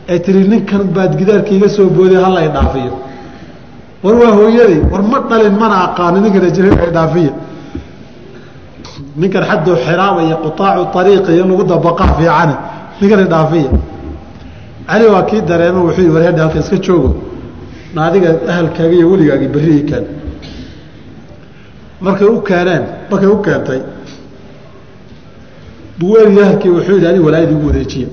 [0.10, 2.93] Ay tihi ninkan baad gidaarka soo booday hala y dhaafiyo.
[4.03, 7.34] War waa hooyaday war ma dhalin mana aqaano ninkan ajira dhaafiya.
[9.17, 12.55] Ninkan xaddu xiraaba iyo qutaacu ariiqi iyo lagu dabaqaa fiicane
[13.01, 13.69] ninkan dhaafiya.
[14.88, 17.31] Cali waa kii dareemo wuxuu yii war hedha halka iska joogo
[17.95, 20.06] adiga ahalkaaga iyo weligaagi berri ii keen
[22.06, 23.80] markay u keeneen markay u keentay
[25.99, 28.08] buu erigi ahalkii wuxuu yidhi anig walaayada igu wareejiya.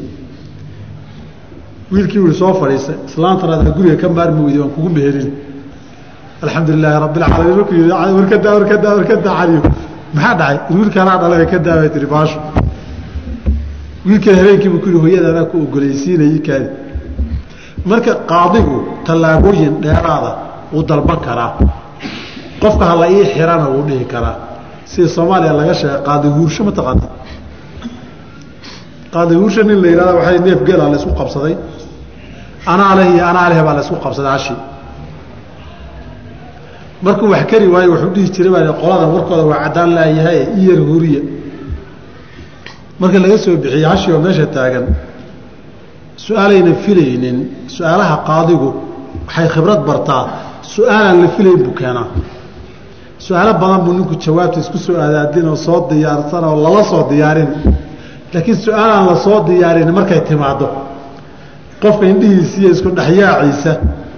[1.93, 5.31] Wiilkii ui soo fadhiistay islaantan aad guriga ka maarmi weyday waan kugu meherin.
[6.43, 9.63] Alxamdu lilaahi rabbi alcaalamiin markuu yii warkadaa warkadaa warkadaa caliyo
[10.15, 10.57] maxaa dhacay?
[10.77, 12.39] Wiilkaanaa dhalay ka daabay tihi baasho
[14.07, 16.69] wiilkan habeenkiibu ku yihi hooyada anaa ku ogolaysiinayay kaadi
[17.85, 20.31] marka qaadigu tallaabooyin dheeraada
[20.73, 21.53] wuu dalban karaa
[22.63, 24.37] qofka hala ii xirana wuu dhihi karaa.
[24.85, 27.09] Sida soomaaliya laga sheegay qaadi huursho ma taqaanta
[29.15, 31.55] qaadi huursho nin la yihahda waxay neef geela la qabsaday.
[32.67, 34.55] Anaa leh iyo anaa leh baa la qabsaday hashi
[37.03, 41.21] markuu wax kari waayo wuxuu dhihi jiray baa qoladan warkooda waa caddaan laayahay iyar huriya
[43.01, 44.87] marka laga soo bixiyey hashi oo meesha taagan
[46.29, 47.37] su'aalayna filaynin
[47.77, 48.69] su'aalaha qaadigu
[49.27, 50.23] waxay khibrad bartaa
[50.75, 52.09] su'aalaan la filayn buu keenaa.
[53.27, 57.51] Su'aalo badan buu ninku jawaabta isku soo aadaadin oo soo diyaarsan oo lala soo diyaarin.
[58.35, 60.67] Laakiin su'aalaan la soo diyaarin markay timaado
[61.83, 63.73] qofka indhihiisiiyo isku dhexyaaciisa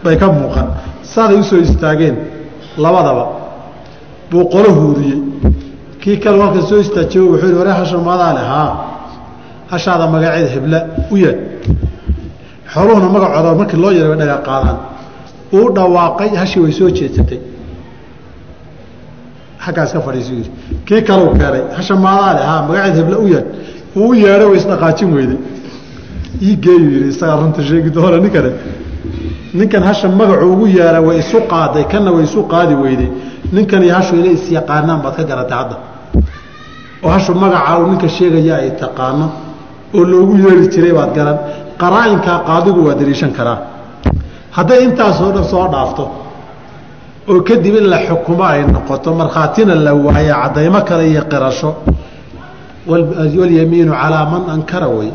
[0.05, 0.66] bay ka muuqan.
[1.12, 2.16] Saaday u soo istaageen
[2.85, 3.25] labadaba.
[4.31, 5.18] Buu qolo huuriyey.
[6.03, 8.70] Kii kale halka soo istaajiyo wuxuu yihi ware hasha maadaa leh haa.
[9.73, 10.79] Hashaada magaceeda hebla
[11.12, 11.38] u yaad
[12.75, 14.79] xooluhuna magacooda markii loo yaray way dhaga qaadaan
[15.59, 17.41] uu dhawaaqay hashii way soo jeedsatay
[19.69, 20.51] aggaas ka fadhiisu yidhi
[20.87, 21.63] kii kalau keenay?
[21.77, 23.47] Hasha maadaa leh haa magaceed hebla u yaad
[23.97, 25.39] uu yeedhay way isdhaqaajin weyday
[26.49, 28.51] ii geeyu yidhi isagaa runta sheegi doona ninkane
[29.59, 33.11] ninkan hasha magacu ugu yeera way isu qaaday kanna way isu qaadi weyday
[33.53, 35.77] ninkan iyo hashu inay isyaqaanaan baad ka garatay hadda.
[37.05, 39.27] Oo hashu magaca uu ninka sheegaya ay taqaano
[39.97, 41.39] oo loogu yeeri jiray baad garan
[41.83, 43.59] qaraa-inkaa qaadigu waa daliishan karaa.
[44.57, 46.05] Hadday intaasoo dhan soo dhaafto
[47.31, 51.71] oo kadib in la xukumo ay noqoto markhaatina la waayo caddaymo kale iyo qirasho.
[53.40, 55.11] Walyamiinu calaa man ankara wey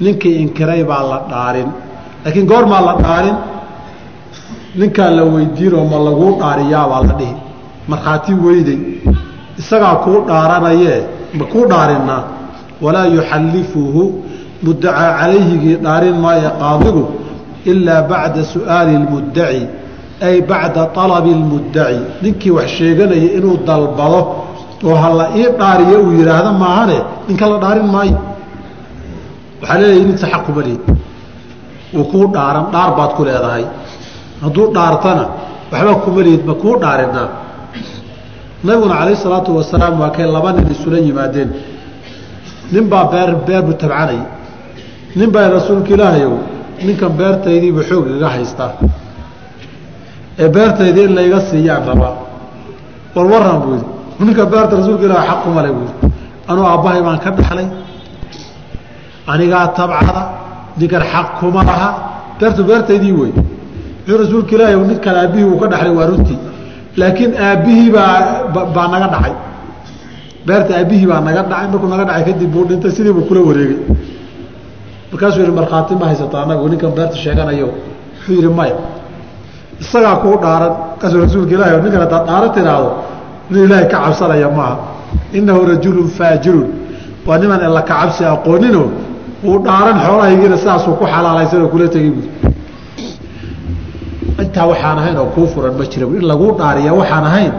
[0.00, 1.68] ninkii inkiray baa la dhaarin.
[2.24, 3.36] Laakiin goormaa la dhaarin
[4.80, 7.34] ninkaa la weydiinoo ma laguu dhaariyaabaa la dhihi.
[7.90, 8.80] Markhaati weyday.
[9.60, 10.98] Isagaa kuu dhaaranayee
[11.38, 12.22] ma kuu dhaarinaa.
[12.84, 14.02] Walaa yuxallifuhu
[14.66, 17.02] muddacaa calayhigii dhaarin maayo qaadigu
[17.70, 19.62] ilaa bacda su'aali اlmuddaci
[20.26, 24.20] ay bacda alabi اlmuddaci ninkii wax sheeganaya inuu dalbado
[24.88, 28.18] oo hala ii dhaariyo uu yidhaahdo maahane ninka la dhaarin maayo.
[29.60, 30.82] Waxaa leedahay kuma lihid
[31.96, 33.64] uu kuu dhaaran dhaar baad ku leedahay.
[34.42, 35.24] Hadduu dhaartana
[35.72, 37.28] waxba kuma lihid ma kuu dhaarinaa.
[38.64, 41.50] Nabiguna calayh isalaatu wasalaam waa kay laba nin isula yimaadeen.
[42.72, 44.20] Nin baa beer beer buu tabcanay
[45.16, 46.34] nin baa rasuulka ilaahayow
[46.86, 48.70] ninkan beertaydiiba xoog iga haystaa.
[50.42, 52.14] Ee beertaydii in layga siiyaan rabaa
[53.14, 53.86] war waran buu yidhi.
[54.26, 56.14] Ninka beerta rasuulka ilaah xaq kuma le buu yidhi.
[56.50, 57.66] Anuu aabbahay baan ka dhaxlay.
[59.32, 60.22] Anigaa tabcada
[60.80, 61.90] ninkan xaq kuma laha.
[62.40, 63.32] Beertu beertaydii wey.
[64.06, 66.38] Wuxuu rasuulka ilaahay ninkan aabbihii uu ka dhaxlay waa runtii.
[67.00, 68.16] Laakiin aabbihii baa
[68.74, 69.34] baa naga dhacay.
[70.46, 71.66] Beerta aabbihii baa naga dhacay.
[71.72, 73.80] Markuu naga dhacay kadib buu dhintay sidii buu kula wareegay
[75.10, 77.68] markaasuu yihi markhaati ma haysato anagu ninkan beerta sheeganayo.
[77.68, 78.76] Wuxuu yidhi maya
[79.82, 82.90] isagaa kuu dhaaran markaasuu rasuulka ilahi ninkan haddaad dhaaran tiraahdo
[83.50, 84.76] nin ilaahay ka cabsanaya maaha.
[85.38, 86.66] Innahu rajulun faajirun.
[87.26, 88.82] Waa niman alla ka cabsi aqoonino
[89.48, 92.28] uu dhaaran xoolahaygiina sidaasuu ku xalaalaysan oo kula tegey buui
[94.42, 97.52] intaa waxaan ahayn oo kuu furan ma jiro in laguu dhaariya waxaan ahayn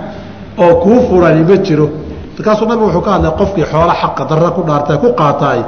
[0.64, 1.86] oo kuu furani ma jiro
[2.40, 5.60] markaasuu nabigu wuxuu ka hadlay qofkii xoola xaqa darra ku dhaartay ku qaataay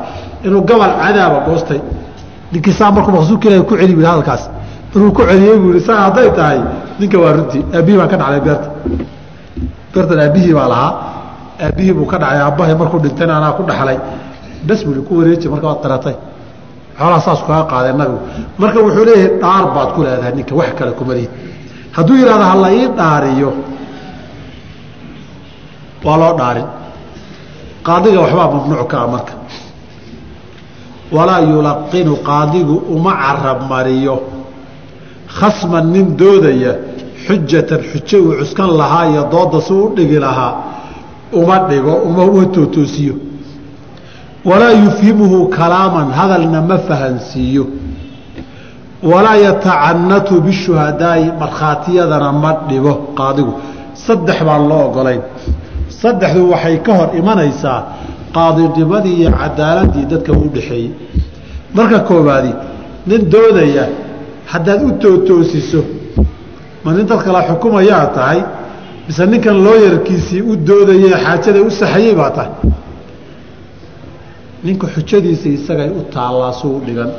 [0.46, 1.80] inuu gobol cadaaba goostay
[2.54, 4.44] ninkii saa markuu maqsuudka ilahi ku celi bu hadalkaas.
[4.94, 6.60] Markuu ku celiyey buu yihi saa hadday tahay
[7.00, 8.68] ninka waa runtii aabbihii baan ka dhaclay beerta.
[9.94, 10.92] Beertan aabbihii baa lahaa
[11.66, 13.98] aabbihii buu ka dhacay aabbahay markuu dhintayna anaa ku dhaxlay.
[14.68, 16.16] Bes buu ku wareeji marka waad qiratay
[17.00, 18.20] xoolaha saas kaga qaadeen nabigu.
[18.62, 21.32] Marka wuxuu leeyahay dhaar baad ku leedahay ninka wax kale kuma lihid
[21.96, 23.50] hadduu yidhahdo ha la ii dhaariyo
[26.06, 26.68] waa loo dhaarin.
[27.88, 29.34] Qaadiga waxbaa mamnuuc ka ah marka.
[31.16, 34.16] Walaa yulaqinu qaadigu uma carab mariyo.
[35.38, 36.74] Khasman nin doodaya
[37.26, 40.54] xujatan xujo uu cuskan lahaa iyo dooda si u dhigi lahaa
[41.40, 43.16] uma dhigo uma tootoosiyo
[44.50, 47.66] walaa yufhimuhu kalaaman hadalna ma fahansiiyo.
[49.12, 53.54] Walaa yatacanatu bishuhadaa'i markhaatiyadana ma dhigo qaadigu.
[54.06, 55.22] Saddex baan loo ogolayn
[56.02, 57.80] saddexdu waxay ka hor imanaysaa
[58.36, 60.92] qaadinimadii iyo cadaaladii dadka u dhexeeyey.
[61.78, 62.52] Marka koobaadi
[63.10, 63.86] nin doodaya
[64.52, 65.82] haddaad u tootoosiso
[66.84, 68.40] ma nin dad kala xukumayaa tahay?
[69.08, 72.52] Mise ninkan looyarkiisii u doodayee xaajada u saxayey baa tahay?
[74.64, 77.12] Ninka xujadiisa isagay u taallaa suu dhigan.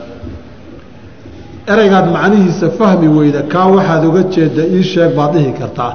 [1.72, 5.92] Ereygaad macnihiisa fahmi weyda kaa waxaad uga jeedda ii sheeg baad dhihi kartaa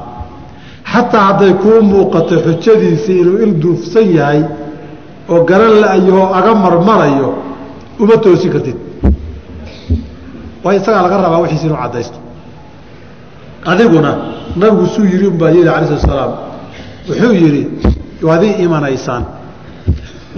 [0.94, 4.42] xataa hadday kuu muuqato xujadiisii inuu ilduufsan yahay
[5.32, 7.30] oo garan la-yo oo aga marmarayo
[8.00, 8.78] uma toosin kartid.
[10.64, 12.18] Waayo isagaa laga rabaa wixiisi inuu caddaysto.
[13.72, 14.12] Adiguna
[14.60, 16.32] nabigu suu yidhi unbaa yidhi alai slat slaam
[17.10, 17.62] wuxuu yidhi
[18.28, 19.24] waad imanaysaan.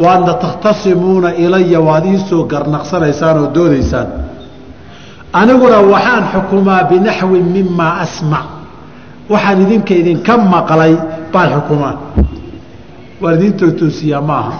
[0.03, 4.07] Waadna takhtasimuuna ilaya waad ii soo garnaqsanaysaan oo doodaysaan
[5.41, 8.45] aniguna waxaan xukumaa binaxwin mimaa asmac
[9.31, 10.93] waxaan idinka idinka maqlay
[11.33, 11.95] baan xukumaa
[13.21, 14.53] waan idin tootoosiyaa maaha.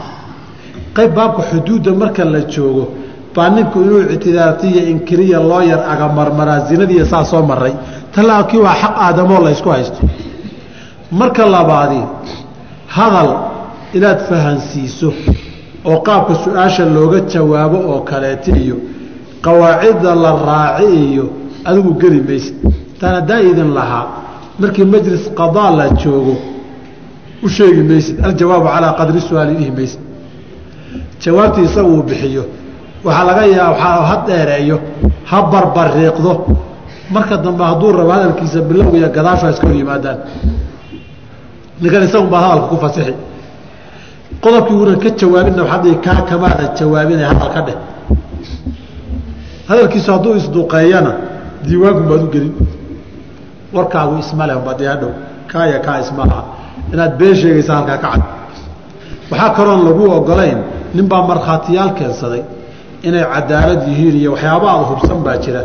[0.96, 2.86] Qayb baabka xuduudda marka la joogo
[3.36, 7.74] baa ninku inuu ictidaartiya inkiriya loo yar agamarmaraa zinadiiya saa soo maray
[8.16, 10.00] talaakii waa xaq aadamoo la ysku haysto.
[11.20, 12.02] Marka labaadi
[12.96, 13.30] hadal
[13.98, 15.10] inaad fahansiiso
[15.90, 18.78] oo qaabka su'aasha looga jawaabo oo kaleeta iyo
[19.46, 21.26] qawaacidda la raaci iyo
[21.70, 22.56] adigu geli maysid.
[23.00, 24.06] Taan haddaa idin lahaa
[24.62, 26.36] markii majlis qadaa la joogo
[27.44, 30.00] u sheegi maysid aljawaabu calaa qadri su'aali dhihi maysid.
[31.24, 32.44] Jawaabtii isagu uu bixiyo
[33.06, 34.78] waxaa laga yaaba ha dheereeyo
[35.30, 36.32] ha barbariiqdo
[37.14, 40.18] marka dambe hadduu rabo hadalkiisa bilowga iyo gadaasho iska hor yimaadaan.
[41.82, 43.14] Ninkan isagun baad hadalka ku fasixi.
[44.44, 47.78] Qodobkii uuna ka jawaabinna waxaad dhihi kaa kamaada jawaabinay hadal ka dheh.
[49.70, 51.12] Hadalkiisu hadduu isduqeeyana
[51.68, 52.54] diiwaanku baad u gelin
[53.76, 55.12] warkaagu ismale badi hadhow.
[55.52, 56.44] Kaaya kaa isma laha
[56.94, 58.22] inaad been sheegaysa halkaa ka cad.
[59.32, 60.60] Waxaa kaloon lagu ogolayn
[60.98, 62.44] ninbaa markhaatiyaal keensaday
[63.08, 65.62] inay cadaalad yihiin iyo waxyaaba aada hubsan baa jira.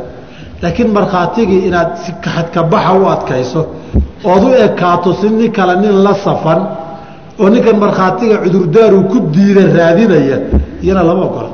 [0.63, 3.61] Laakiin markhaatigii inaad si kaxadkabaxa u adkayso
[4.33, 6.61] ood u ekaato si nin kale nin la safan
[7.41, 10.37] oo ninkan markhaatiga cudurdaaruu ku diida raadinaya
[10.85, 11.51] iyana lama ogola.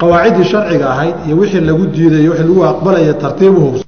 [0.00, 3.83] Qawaaciddii sharciga ahayd iyo wixii lagu diiday wixii lagu aqbalaya tartiibu hubsan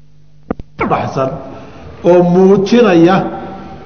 [2.05, 3.17] oo muujinaya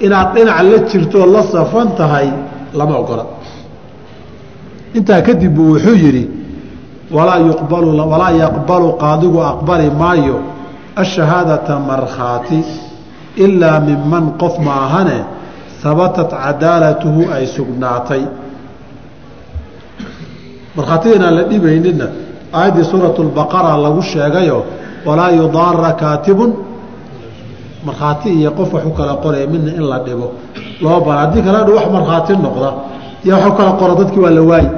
[0.01, 2.29] inaad dhinac la jirtoo la safan tahay
[2.75, 3.25] lama ogola.
[4.95, 6.31] Intaa kadib buu wuxuu yidhi
[7.11, 10.41] walaa yuqbalu walaa yaqbalu qaadigu aqbali maayo
[10.97, 12.65] ashahaadata markhaati
[13.37, 15.25] ilaa minman qof maahane
[15.83, 18.23] habatat cadaalatuhu ay sugnaatay.
[20.77, 22.07] Markhaatida inaan la dhibaynina
[22.53, 24.65] aayaddii suuratu lbaqara lagu sheegayo
[25.07, 26.70] walaa yudaara kaatibun
[27.87, 30.27] markhaati iyo qof wax u kala qoraya midna in la dhibo.
[30.83, 32.71] Loo bara haddii kale adhu wax markhaati noqda
[33.25, 34.69] iyo wax u kala qoro dadkii waa la waayi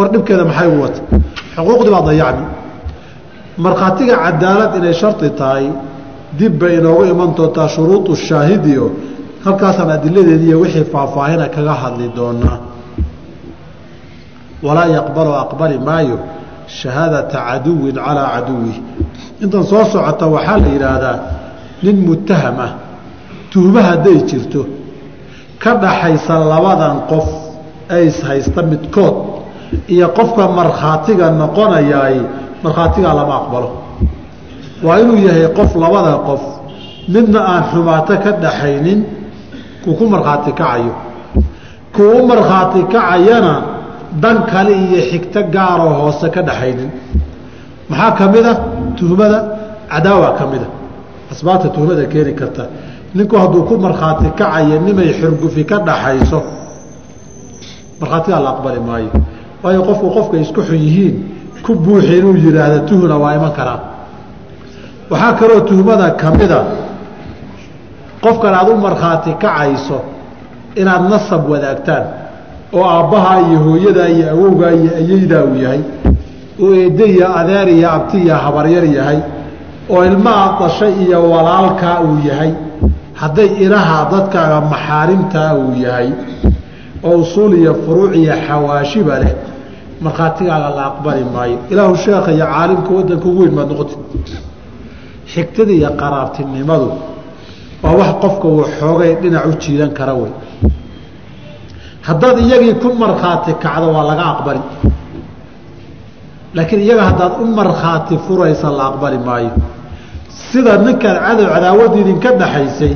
[0.00, 1.00] war dhibkeeda maxay wata?
[1.56, 2.46] Xuquuqdii baa dayacmi.
[3.64, 5.66] Markhaatiga cadaalad inay shardi tahay
[6.38, 8.86] dib bay inoogu iman doontaa shuruudu shaahidiyo
[9.44, 12.58] halkaasaan adiladeedi iyo wixii faahfaahina kaga hadli doonaa
[14.66, 16.18] walaa yaqbalu aqbali maayo
[16.78, 18.76] shahaadata caduwin calaa caduwih
[19.42, 21.16] intan soo socota waxaa la yidhaahdaa
[21.84, 22.72] nin mutaham ah
[23.52, 24.62] tuhmo hadday jirto
[25.62, 27.28] ka dhaxaysa labadan qof
[27.94, 29.16] ee ishaysta midkood
[29.94, 32.16] iyo qofka markhaatiga noqonayaay
[32.64, 33.68] markhaatigaa lama aqbalo.
[34.86, 36.42] Waa inuu yahay qof labada qof
[37.14, 39.00] midna aan xumaato ka dhaxaynin
[39.84, 40.92] kuu ku markhaati kacayo.
[41.96, 43.54] Kuu markhaati kacayana
[44.22, 46.90] dan kale iyo xigto gaaroo hoose ka dhaxaynin.
[47.90, 48.54] Maxaa ka mid a
[48.98, 49.38] tuhmada
[49.92, 50.68] cadaawa ka mida
[51.34, 52.64] asbaabta tuhmada keeni karta.
[53.14, 56.38] Ninku hadduu ku markhaati kacayo nimay xurgufi ka dhaxayso
[58.00, 59.10] markhaatigaa la aqbali maayo.
[59.62, 61.14] Waayo qofku qofkay isku xun yihiin
[61.64, 63.80] ku buuxi inuu yidhaahda tuhna waa iman karaa.
[65.10, 66.60] Waxaa kaloo tuhmada ka mida
[68.24, 69.98] qofkan aad u markhaati kacayso
[70.80, 72.04] inaad nasab wadaagtaan
[72.76, 75.80] oo aabbahaa iyo hooyadaa iyo awowgaa iyo ayeydaa uu yahay
[76.62, 79.18] oo eedde iyo adeer iyo abti iyo habaryar yahay
[79.92, 82.52] oo ilmaha dashay iyo walaalkaa uu yahay
[83.20, 86.08] hadday ilaha dadkaaga maxaarimtaa uu yahay
[87.04, 89.32] oo usuul iyo furuuc iyo xawaashiba leh
[90.04, 91.58] markhaatigaaga la aqbali maayo.
[91.70, 93.96] Ilaahu sheekha iyo caalimka waddanka ugu weyn maad noqoti
[95.32, 96.88] xigtada iyo qaraabtinimadu
[97.82, 98.64] waa wax qofka uu
[99.22, 100.32] dhinac u jiidan kara wey
[102.08, 104.60] haddaad iyagii ku markhaati kacdo waa laga aqbali
[106.56, 109.50] laakiin iyaga haddaad u markhaati furaysa la aqbali maayo.
[110.50, 112.92] Sida ninkaad cadow cadaawadii idinka dhaxaysay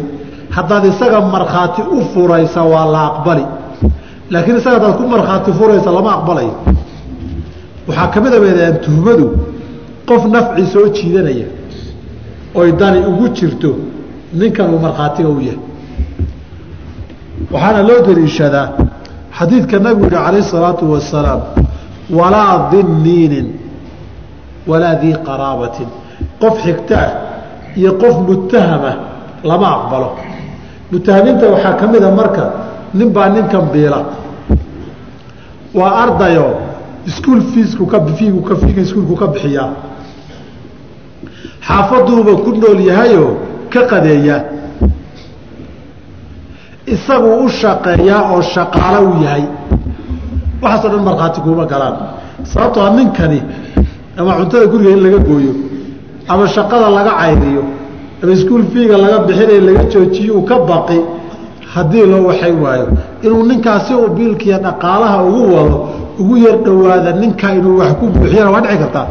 [0.56, 3.44] haddaad isaga markhaati u furaysa waa la aqbali.
[4.32, 6.54] Laakiin isaga haddaad ku markhaati furaysa lama aqbalayo
[7.88, 9.26] waxaa ka mid a baydaan tuhmadu
[10.08, 11.46] qof nafci soo jiidanaya
[12.60, 13.70] oy dani ugu jirto
[14.40, 15.60] ninkan uu markhaatiga u yahay.
[17.52, 18.66] Waxaana loo daliishadaa
[19.38, 21.40] xadiidka nabigu yihi calayh isalaatu wasalaam
[22.10, 23.48] walaa dinniinin
[24.66, 25.88] walaa dii qaraabatin.
[26.40, 27.10] Qof xigtaah
[27.76, 28.92] iyo qof mutahama
[29.48, 30.08] lama aqbalo.
[30.92, 32.44] Mutahamiinta waxaa ka mida marka
[32.94, 34.00] nin baa ninkan biila.
[35.74, 36.46] Waa ardayo
[37.06, 39.68] iskuol fiisku ka fiigu ka fiiga iskuulku ka bixiyaa
[41.68, 43.32] xaafaduuba ku nool yahayoo
[43.72, 44.40] ka qadeeyaa
[46.94, 49.44] isaguu u shaqeeyaa oo shaqaalo u yahay
[50.62, 51.94] waxaasoo dhan markhaati kuuma galaan.
[52.50, 53.42] Sababtoo ninkani
[54.18, 55.52] ama cuntada guriga in laga gooyo
[56.28, 57.62] ama shaqada laga cayriyo
[58.22, 60.98] ama iskuol fiiga laga bixinay laga joojiyo uu ka baqi
[61.74, 62.86] haddii loo waxay waayo.
[63.24, 65.76] Inuu ninkaasi uu biilkiiyo dhaqaalaha ugu wado
[66.20, 69.06] ugu yar dhowaada ninka inuu wax ku buuxiyana waa dhici kartaa.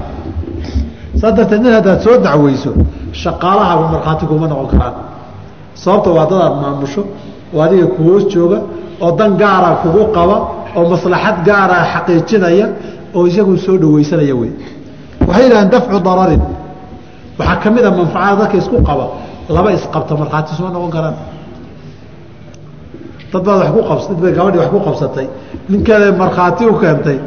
[1.19, 2.71] Saas darteed nin haddaad soo dacweyso
[3.21, 4.93] shaqaalahaba markhaati kuma noqon karaan.
[5.81, 7.01] Sababta waa dadaad maamusho
[7.55, 8.59] oo adiga ku hoos jooga
[9.01, 10.35] oo dan gaara kugu qaba
[10.78, 12.67] oo maslaxad gaara xaqiijinaya
[13.15, 14.51] oo isagu soo dhaweysanaya wey
[15.28, 16.41] waxay yidhahdeen dafcu dararin.
[17.39, 19.05] Waxaa ka mid a manfacada dadka isku qaba.
[19.55, 21.15] Laba isqabta markhaati soo noqon karaan.
[23.32, 25.28] Dad baad wa ku qabs dad bay gabadhii wax ku qabsatay.
[25.71, 27.17] Ninkeeda markhaati u keentay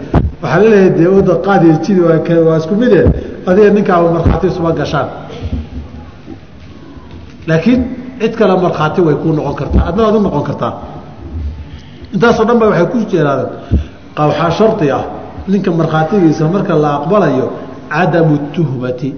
[0.43, 2.01] waxaa la leeyahay dee oda qaadiyo jidi
[2.49, 3.01] waa isku mide
[3.49, 5.09] adiga ninkaaba markhaati isuma gashaan.
[7.49, 7.81] Laakiin
[8.21, 9.83] cid kale markhaati way kuu noqon kartaa.
[9.89, 10.73] Adna waad u noqon kartaa
[12.15, 13.51] intaasoo dhan ba waxay ku jeeraadeen
[14.19, 15.05] waxaa shardi ah
[15.53, 17.47] ninka markhaatigiisa marka la aqbalayo
[17.95, 19.11] cadamu tuhmati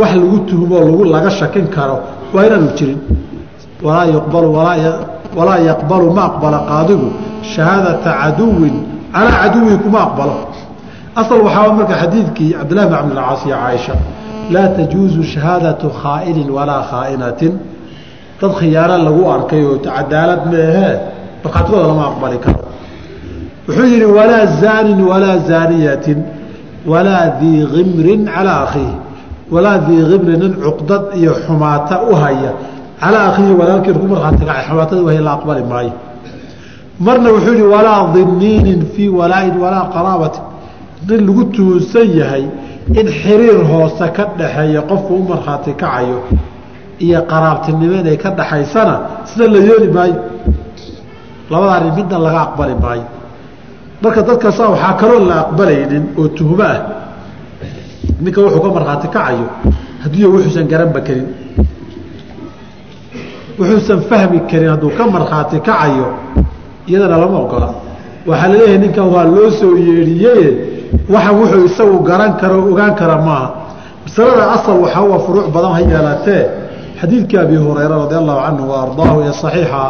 [0.00, 1.96] wax lagu tuhmoo lagu laga shakin karo
[2.34, 3.00] waa inaanu jirin.
[3.84, 4.48] Walaa yuqbalu
[5.38, 7.08] walaa yaqbalu ma aqbala qaadigu
[7.54, 8.76] shahaadata caduwin
[9.14, 10.36] calaa caduwihi kuma aqbalo.
[11.20, 13.94] Asal waxaa marka xadiidkii cabdillahi bn cabdilcaas iyo caaisha
[14.54, 17.52] laa tajuuzu shahaadatu khaa'inin walaa khaa'inatin
[18.40, 20.94] dad khiyaano lagu arkay oo cadaalad meehee
[21.46, 22.60] markhaatigooda lama aqbali karo.
[23.68, 26.18] Wuxuu yidhi walaa zaanin walaa zaaniyatin
[26.92, 28.94] walaa dii kimrin calaa akhiihi
[29.54, 32.52] walaa dii kimrin nin cuqdad iyo xumaata u haya
[33.00, 35.92] calaa akhiihi walaalkiin ku markhaati kacay xumaatada u haya la aqbali maayo.
[37.06, 40.42] Marna wuxuu yihi walaa diniinin fii walaain walaa qaraabatin.
[41.08, 42.44] Nin lagu tuhunsan yahay
[42.98, 46.18] in xiriir hoose ka dhaxeeya qofku u markhaati kacayo
[47.04, 48.94] iyo qaraabtinimo inay ka dhaxaysana
[49.28, 50.16] sida la yeeli maayo
[51.50, 53.06] labada arrin midna laga aqbali maayo.
[54.02, 56.80] Marka dadkaasa waxaa kaloo la aqbalaynin oo tuhmo ah.
[58.20, 59.46] Ninka wuxuu ka markhaati kacayo
[60.02, 61.28] haddiiyo wuxuusan garanba karin.
[63.58, 66.08] Wuxuusan fahmi karin hadduu ka markhaati kacayo
[66.86, 67.68] iyadana lama ogola.
[68.26, 70.76] Waxaa la leeyahay ninkan waa loo soo yeedhiyeye
[71.08, 73.48] waxa wuxuu isagu garan karo ogaan kara maaha
[74.04, 76.44] masalada asal waxaa waa furuuc badan ha yeelatee
[77.00, 79.84] xadiidkii abi hurayra radi allahu canhu wa ee saxiixa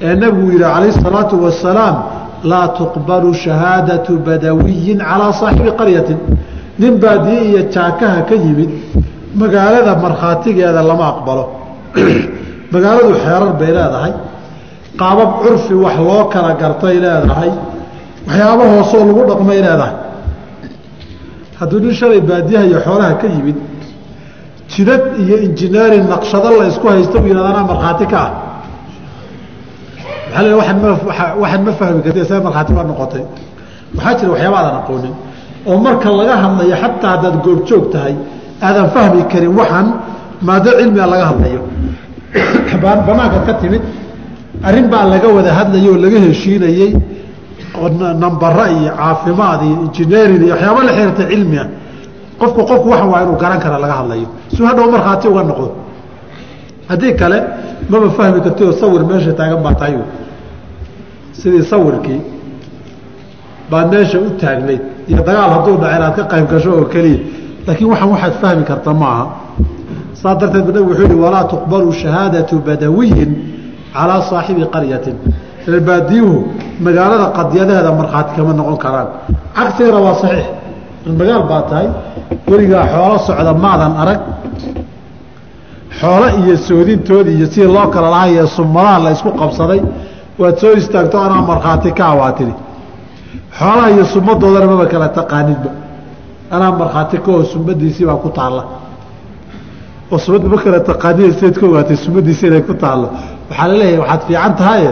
[0.00, 1.96] ee nabigu yihi calayh salaatu wasalaam
[2.44, 6.18] laa tuqbalu shahaadatu badawiyin calaa saaxibi qaryatin.
[6.78, 8.70] Nin baadiye iyo jaakaha ka yimid
[9.34, 11.44] magaalada markhaatigeeda lama aqbalo.
[12.72, 14.12] Magaaladu xeerar bay leedahay.
[15.00, 17.50] Qaabab curfi wax loo kala gartay leedahay.
[18.26, 19.94] Waxyaaba hoosoo lagu dhaqmay leedahay.
[21.58, 23.56] Hadduu nin shalay baadiyaha iyo xoolaha ka yimid
[24.72, 28.47] jidad iyo injineering naqshado la isku haysta u yihahda anaa markhaati ka ah
[30.32, 33.24] waaa le waan ma fahmi karti see markhaati baa noqotay.
[33.96, 35.14] Waxaa jira waxyaaba aadan aqoonin
[35.66, 38.14] oo marka laga hadlayo xataa haddaad goobjoog tahay
[38.62, 39.86] aadan fahmi karin waxaan
[40.42, 41.60] maado cilmiga laga hadlayo.
[42.82, 43.82] Banaankaad ka timid.
[44.62, 46.92] Arrin baa laga wada hadlayay oo laga heshiinayey
[48.22, 51.64] nambara iyo caafimaad iyo injineering iyo waxyaaba la xiriirta cilmiga
[52.38, 54.28] qofku qofku waxan waa inuu garan kara laga hadlayo.
[54.54, 55.68] Si hadhow markhaati uga noqdo
[56.88, 57.38] haddii kale
[57.90, 59.94] maba fahmi karti oo sawir meesha taagan baa tahay
[61.40, 62.20] sidii sawirkii
[63.70, 64.82] baad meesha u taagnayd.
[65.10, 67.18] Iyo dagaal hadduu dhaca inaad ka qayb gasho oo keliya
[67.66, 69.24] laakiin waxan waxaad fahmi karta maaha
[70.20, 73.30] saa darteed ba nabig wuxuu yihi walaa tuqbalu shahaadatu badawiyin
[73.94, 75.16] calaa saaxibi qaryatin.
[75.72, 76.36] Reerbaadiyuhu
[76.84, 79.08] magaalada qadyadaheeda markhaati kama noqon karaan.
[79.56, 80.46] Cagsigana waa saxiix.
[81.20, 81.86] Magaal baa tahay
[82.50, 84.20] weligaa xoolo socda maadan arag
[86.00, 89.80] xoolo iyo soodintoodii iyo sidii loo kala lahay ee sumadaha la isku qabsaday
[90.40, 92.54] waad soo istaagto anaa markhaati ka waa tidhi
[93.58, 95.70] xoolaha iyo sumadoodana maba kala taqaanidba.
[96.54, 98.62] Anaa markhaati kaoo sumadiisii baa ku taalla.
[100.12, 103.06] Oo sumad ma kala taqaanid sidaad ka ogaatay sumadiisi inay ku taallo
[103.50, 104.90] waxaa la leeyahay waxaad fiican tahaye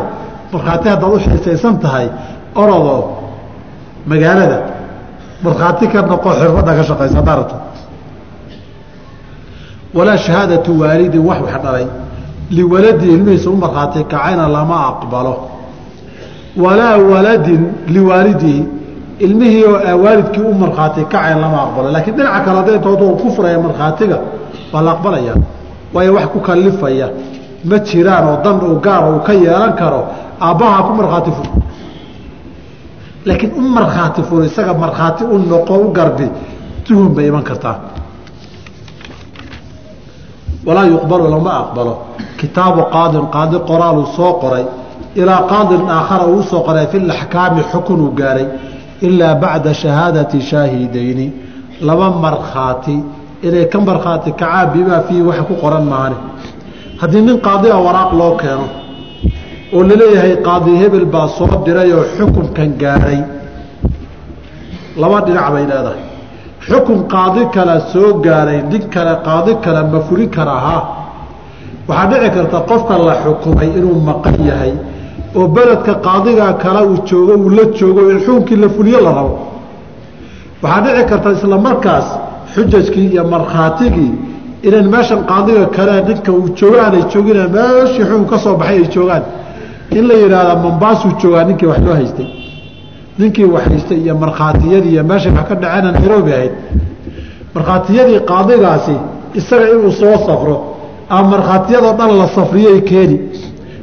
[0.52, 2.06] markhaati haddaad u xiisaysan tahay
[2.62, 3.00] orodoo
[4.10, 4.58] magaalada
[5.44, 7.56] markhaati ka noqo xirfadda ka shaqaysa haddaa rabto
[9.96, 11.86] walaa shahaadatu waalidin wax wax dhalay
[12.50, 15.34] liwaladii ilmihiisa u markhaati kacayna lama aqbalo.
[16.64, 17.62] Walaa waladin
[17.94, 18.64] liwaalidihi
[19.18, 21.86] ilmihii oo waalidkii u markhaati kacayn lama aqbalo.
[21.94, 24.18] Laakiin dhinaca kale hadday tood ku furaya markhaatiga
[24.72, 25.34] waa la aqbalaya.
[25.94, 27.06] Waayo wax ku kalifaya
[27.68, 30.00] ma jiraan oo dan uu gaara uu ka yeelan karo
[30.46, 31.46] aabbaha ku markhaati fur.
[33.26, 36.26] Laakiin u markhaati fur isaga markhaati u noqo u garbi
[36.84, 37.76] tuhum bay iman kartaa
[40.66, 41.94] walaa yuqbalu lama aqbalo.
[42.40, 44.64] Kitaabu qaadin qaadi qoraaluu soo qoray.
[45.20, 48.46] Ilaa qaadin aakhara uu soo qoray fi laxkaami xukun uu gaaray.
[49.06, 51.26] Ilaa bacda shahaadati shaahidayni
[51.88, 52.96] laba markhaati
[53.46, 56.16] inay ka markhaati kacaa bimaa fiihi waxa ku qoran maane
[57.00, 58.66] haddii nin qaadi a waraaq loo keeno
[59.76, 63.18] oo la leeyahay qaadi hebel baa soo diray oo xukunkan gaadhay
[65.02, 66.00] laba dhinac bay leedahay
[66.68, 70.82] xukun qaadi kale soo gaaray nin kale qaadi kale ma fulin karaa haa
[71.88, 74.72] waxaa dhici karta qofka la xukumay inuu maqan yahay
[75.38, 79.34] oo beledka qaadigaa kale uu joogo uu la joogo in xukunkii la fuliyo la rabo.
[80.62, 82.06] Waxaa dhici karta isla markaas
[82.54, 84.12] xujajkii iyo markhaatigii
[84.66, 88.88] inaan meeshan qaadiga kale ninka uu joogo aanay joogin meeshii xukun ka soo baxay ay
[88.94, 89.22] joogaan.
[89.98, 92.28] In la yidhaahda mambaasuu joogaa ninkii wax loo haystay
[93.18, 96.52] ninkii wax haystay iyo markhaatiyadii iyo meeshay wax ka dhaceena nairobi ahayd.
[97.54, 98.94] Markhaatiyadii qaadigaasi
[99.38, 100.56] isaga inuu soo safro
[101.14, 103.16] ama markhaatiyadoo dhan la safriyay keeni.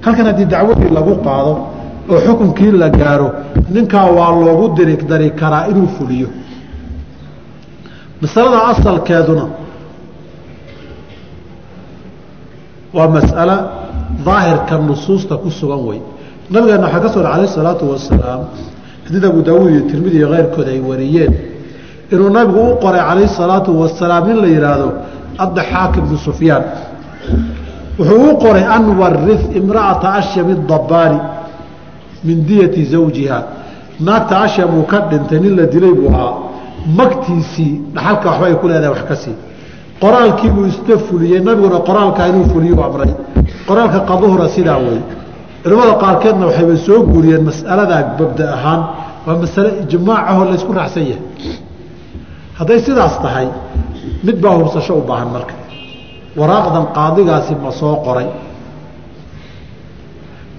[0.05, 1.53] Halkan haddii dacwadii lagu qaado
[2.11, 3.27] oo xukunkii la gaaro
[3.73, 6.27] ninkaa waa loogu diri dari karaa inuu fuliyo.
[8.21, 9.45] Masalada asalkeeduna
[12.93, 13.57] waa mas'alo
[14.25, 15.99] daahirka nusuusta ku sugan wey
[16.51, 18.41] nabigeena waxaa ka soo alayh isalaatu wasalaam
[19.05, 21.33] xadiid abu daawuud iyo tirmidi iyo keyrkood ay wariyeen
[22.13, 24.87] inuu nabigu u qoray calayh salaatu wasalaam in la yidhaahdo
[25.43, 26.63] addaxaak ibnu sufyaan.
[27.99, 31.19] Wuxuu u qoray an warih imra'ata ashyami dabaari
[32.23, 33.39] min diyati zawjiha.
[33.99, 36.33] Naagta ashyam uu ka dhintay nin la dilay buu ahaa.
[36.97, 39.35] Magtiisii dhaxalka waxba ay ku leedahay wax ka sii.
[40.01, 43.11] Qoraalkiibuu ista fuliyey nabiguna qoraalkaa inuu fuliyu amray.
[43.67, 44.99] Qoraalka qaduhura sidaa wey
[45.63, 48.81] culimmada qaarkeedna waxayba soo guuriyeen mas'aladaa babda ahaan.
[49.25, 51.23] Waa masale ijmaacahoo laysku raacsan yahay.
[52.59, 53.47] Hadday sidaas tahay
[54.25, 55.53] mid baa hubsasho u baahan marka.
[56.39, 58.27] Waraaqdan qaadigaasi ma soo qoray.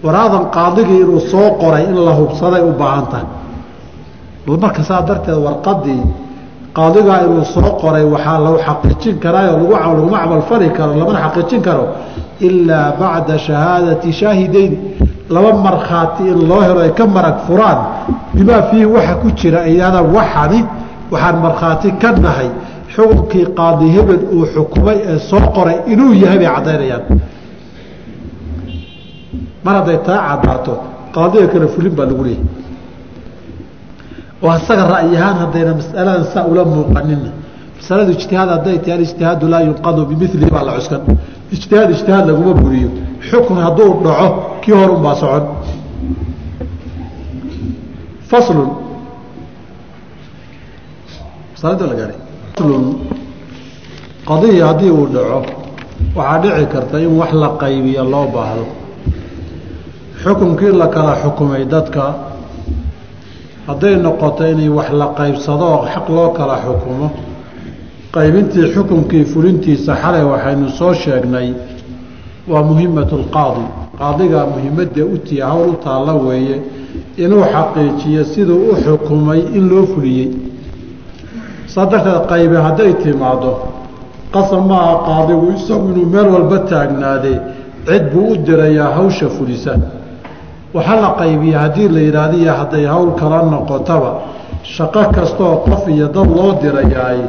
[0.05, 3.27] Waraaqdan qaadigii inuu soo qoray in la hubsaday u baahan tahay.
[4.65, 6.03] Marka saa darteed warqadii
[6.77, 11.85] qaadigaa inuu soo qoray waxaa lagu xaqiijin karaayo laguma camalfali karo lamana xaqiijin karo
[12.49, 14.73] ilaa bacda shahaadati shaahidayn
[15.35, 17.79] laba markhaati in loo helo ay ka marag furaan
[18.37, 20.61] bimaa fiihi waxa ku jira iyada waxani
[21.13, 22.49] waxaan markhaati ka nahay
[22.95, 27.03] xukunkii qaadi hebel uu xukumay ee soo qoray inuu yahay bay caddaynayaan
[29.65, 30.75] mar hadday taa caddaato
[31.15, 32.47] qaadiga kale fulin baa lagu leeyahy
[34.45, 37.31] oo asaga ra'yi ahaan haddayna masaladan saa ula muuqanina
[37.85, 41.03] masaladu ijtihaad hadday tahay alijtihaadu laa yunqadu bimilihi baa la cuskan.
[41.55, 42.89] Ijtihaad ijtihaad laguma buriyo.
[43.29, 44.29] Xukun hadduu dhaco
[44.63, 45.45] kii horun baa socon.
[48.31, 48.71] Faslun.
[51.61, 52.85] Faslun.
[54.29, 55.41] Qadihi haddii uu dhaco
[56.17, 58.65] waxaa dhici karta in wax la qaybiyo loo baahdo.
[60.23, 62.05] Xukunkii la kala xukumay dadka
[63.67, 67.09] hadday noqoto inay wax la qaybsado oo xaq loo kala xukumo
[68.15, 71.49] qaybintii xukunkii fulintiisa xalay waxaynu soo sheegnay
[72.51, 73.65] waa muhimatu lqaadi
[74.01, 76.57] qaadigaa muhimadda u tiya hawl u taalla weeye
[77.25, 80.29] inuu xaqiijiyo siduu u xukumay in loo fuliyey.
[81.73, 83.51] Saa darteed qaybe hadday timaado
[84.35, 87.39] qasab maaha qaadigu isagu inuu meel walba taagnaadee
[87.87, 89.73] cid buu u dirayaa hawsha fulisa.
[90.75, 94.11] Waxaa la qaybiya haddii la yidhaahdiyo hadday hawl kala noqotaba
[94.75, 97.21] shaqo kastaoo qof iyo dad loo dirayaay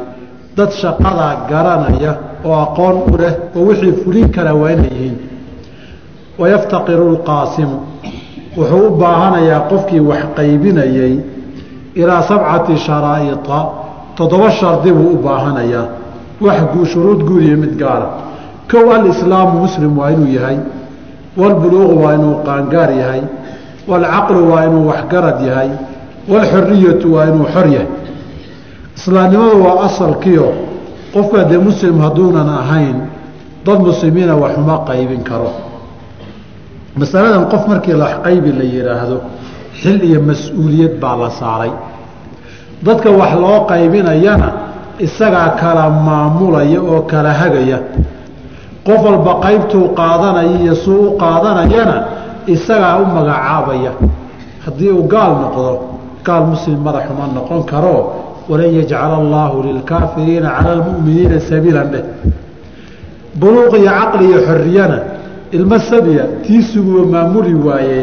[0.57, 2.11] dad shaqadaa garanaya
[2.45, 5.17] oo aqoon u leh oo wixii fulin kara waa inay yihiin.
[6.39, 7.77] Wayaftaqiru lqaasimu
[8.57, 11.13] wuxuu u baahanayaa qofkii wax qaybinayay
[12.01, 13.59] ilaa sabcati sharaa'ita
[14.17, 15.87] toddoba shardi buu u baahanayaa.
[16.41, 16.57] Wax
[16.91, 18.07] shuruud guud iyo mid gaara
[18.71, 20.57] kow alislaamu muslim waa inuu yahay
[21.37, 23.21] walbuluuqu waa inuu qaangaar yahay
[23.87, 25.69] walcaqlu waa inuu waxgarad yahay
[26.31, 27.87] walxoriyatu waa inuu xor yahay
[28.97, 30.47] islaamnimadu waa asalkiio
[31.13, 32.97] qofka dee muslim hadduunan ahayn
[33.65, 35.51] dad muslimiina waxuma qaybin karo.
[36.99, 39.17] Masaladan qof markii la qaybi la yidhaahdo
[39.81, 41.71] xil iyo mas'uuliyad baa la saaray.
[42.85, 44.49] Dadka wax loo qaybinayana
[45.05, 47.79] isagaa kala maamulaya oo kala hagaya.
[48.87, 51.95] Qof walba qaybtuu qaadanaya iyo suu u qaadanayana
[52.55, 53.91] isagaa u magacaabaya.
[54.65, 55.71] Haddii uu gaal noqdo
[56.27, 57.95] gaal muslim madaxuma noqon karo
[58.49, 62.03] walan yajcala allaahu lilkaafiriina cala almu'miniina sabiilan dheh
[63.39, 64.97] buluuq iyo caqli iyo xorriyana
[65.57, 68.01] ilmo sabiya tiisuguba maamuli waaye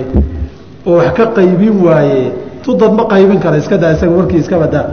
[0.87, 2.33] oo wax ka qaybin waaye
[2.65, 4.87] tudad ma qaybin kara iska daa isaga warkii iska badaa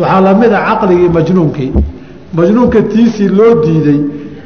[0.00, 1.72] waxaa la mid a caqligii majnuunkii.
[2.36, 4.00] Majnuunka tiisii loo diiday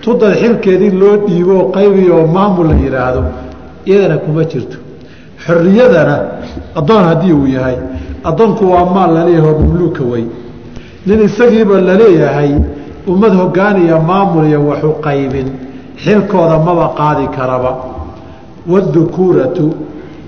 [0.04, 3.22] tudad xilkeedii loo dhiibo oo qaybi oo maamul la yidhaahdo
[3.88, 4.76] iyadana kuma jirto.
[5.46, 6.16] Xorriyadana
[6.78, 7.76] addoon haddii uu yahay
[8.24, 10.24] addoonku waa maal laleeyaho mamluuka wey
[11.06, 12.50] nin isagiiba la leeyahay
[13.06, 15.48] ummad hogaaniya maamulaya waxu qaybin
[16.04, 17.72] xilkooda maba qaadi karaba.
[18.66, 19.66] Wadukuuratu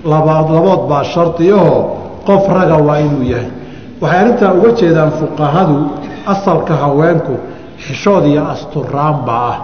[0.05, 1.81] labood baa shardiahoo
[2.27, 3.49] qof raga waa inuu yahay.
[4.01, 5.77] Waxay arrintaa uga jeedaan fuqahadu
[6.25, 7.33] asalka haweenku
[7.83, 9.57] xishood iyo asturaanba ah.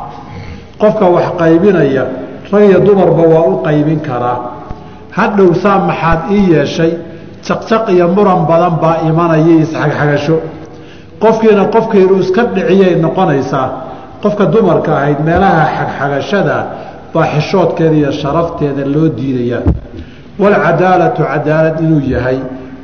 [0.81, 2.03] Qofka wax qaybinaya
[2.51, 4.39] rag iyo dumarba waa u qaybin karaa.
[5.11, 6.91] Hadhow saa maxaad ii yeeshay
[7.47, 10.37] jaqjaq iyo muran badan baa imanaya isxagxagasho.
[11.23, 13.67] Qofkiina qofkiinu iska dhiciyay noqonaysaa
[14.23, 16.57] qofka dumarka ahayd meelaha xagxagashada
[17.13, 19.61] baa xishoodkeeda iyo sharafteeda loo diidayaa
[20.41, 22.37] walcadaalatu cadaalad inuu yahay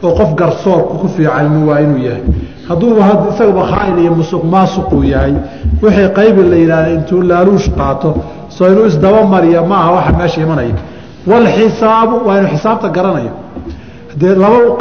[0.05, 2.23] oo qof garsoorku ku fiican waa inuu yahay.
[2.69, 2.91] Hadduu
[3.33, 5.33] isagaba khaain iyo musuq maasuquu yahay
[5.83, 8.09] wixii qaybi la yidhahda intuu laaluush qaato
[8.55, 10.75] soo inuu isdabamariya ma aha waxa meesha imanaya.
[11.31, 13.31] Walxisaabu waa inuu xisaabta garanayo
[14.15, 14.77] dee laba u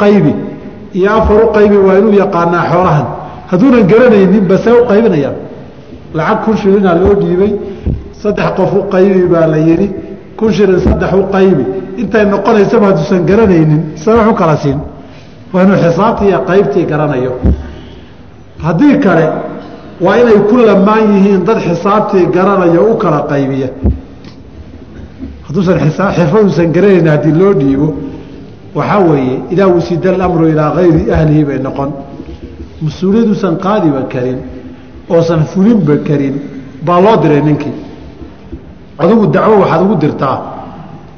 [0.93, 1.47] iyo afar u
[1.87, 3.05] waa inuu yaqaanaa xoolahan.
[3.51, 4.85] Hadduunan garanaynin basee u
[6.13, 7.51] lacag kun shilina loo dhiibay
[8.21, 8.81] saddex qof u
[9.33, 9.89] baa la yidhi.
[10.37, 11.23] Kun shilin saddex u
[11.97, 14.79] intay noqonaysaba hadduusan garanaynin se wax kala siin.
[15.53, 17.31] Waa inuu xisaabtii qaybtii garanayo.
[18.63, 19.25] Haddii kale
[20.01, 23.67] waa inay ku lamaan yihiin dad xisaabtii garanayo u kala qaybiya.
[25.47, 25.77] Hadduusan
[26.15, 27.87] xirfaduusan garanayn haddii loo dhiibo
[28.77, 31.89] waxaa weeye idaa wusida alamru ilaa gayri ahlihi bay noqon.
[32.83, 34.39] Mas'uuliyaduusan qaadiba karin
[35.09, 36.35] oosan fulinba karin
[36.85, 37.73] baa loo diray ninkii.
[39.01, 40.37] Adigu dacwo waxaad ugu dirtaa.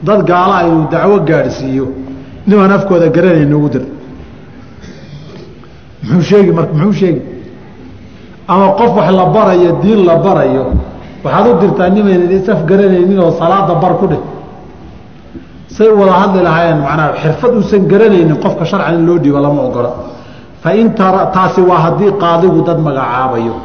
[0.07, 1.85] Dad gaalaha inuu dacwo gaadhsiiyo
[2.47, 3.83] nimaan afkooda garanayn ugu dir.
[6.03, 7.21] Muxuu sheegi marka muxuu sheegi?
[8.47, 10.63] Ama qof wax la barayo diin la barayo
[11.23, 14.21] waxaad u dirtaa nimaynan isaf garanaynin oo salaada bar ku dheh
[15.77, 19.91] say wada hadli lahaayeen macnaha xirfad uusan garanaynin qofka sharcan in loo dhiibo lama ogola
[20.63, 20.93] fain
[21.33, 23.55] taasi waa haddii qaadigu dad magacaabayo.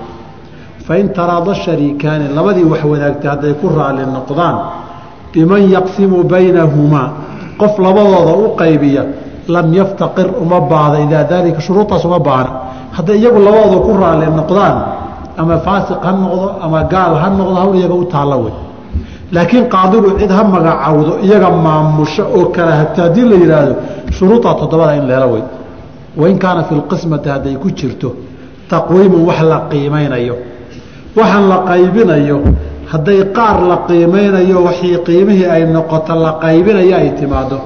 [0.87, 4.57] Fain taraada shariikaani labadii wax wadaagtay hadday ku raali noqdaan
[5.33, 7.09] biman yaqsimu baynahumaa
[7.61, 9.03] qof labadooda u qaybiya
[9.55, 12.51] lam yaftaqir uma baahda idaa daalika shuruudaas uma baahna.
[12.97, 14.77] Hadday iyagu labadooda ku raali noqdaan
[15.41, 18.55] ama faasiq ha noqdo ama gaal ha noqdo hawl iyaga u taalla wey
[19.33, 23.75] laakiin qaadigu cid ha magacawdo iyaga maamusho oo kala hata haddii la yidhaahdo
[24.17, 25.43] shuruudaa toddobada in leela wey
[26.21, 28.09] wain kaana fi lqismati hadday ku jirto
[28.71, 30.37] taqwiimun wax la qiimaynayo
[31.19, 32.37] waxaan la qaybinayo
[32.93, 37.59] hadday qaar la qiimaynayo waxii qiimihii ay noqoto la qaybinayo ay timaado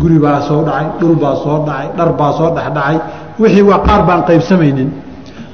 [0.00, 2.96] guri baa soo dhacay dhul baa soo dhacay dhar baa soo dhexdhacay
[3.40, 4.90] wixii waa qaar baan qaybsamaynin.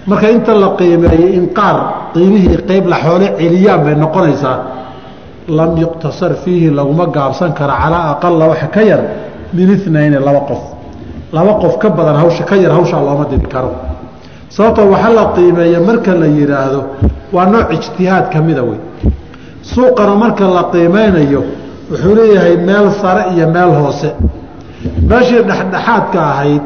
[0.07, 1.77] Marka inta la qiimeeyey in qaar
[2.15, 4.57] qiimihii qayb la xoolo celiyaan bay noqonaysaa
[5.49, 9.01] lam yuqtasar fiihi laguma gaabsan karo calaa aqala waxa ka yar
[9.53, 10.63] min inayni laba qof.
[11.33, 13.73] Laba qof ka badan hawsha ka yar hawshaa looma diri karo.
[14.49, 16.85] Sababtoo waxa la qiimeeya marka la yidhaahdo
[17.33, 18.79] waa nooc ijtihaad ka mida wey
[19.63, 21.43] suuqana marka la qiimeynayo
[21.91, 24.15] wuxuu leeyahay meel sare iyo meel hoose.
[25.09, 26.63] Meeshii dhexdhexaadka ahayd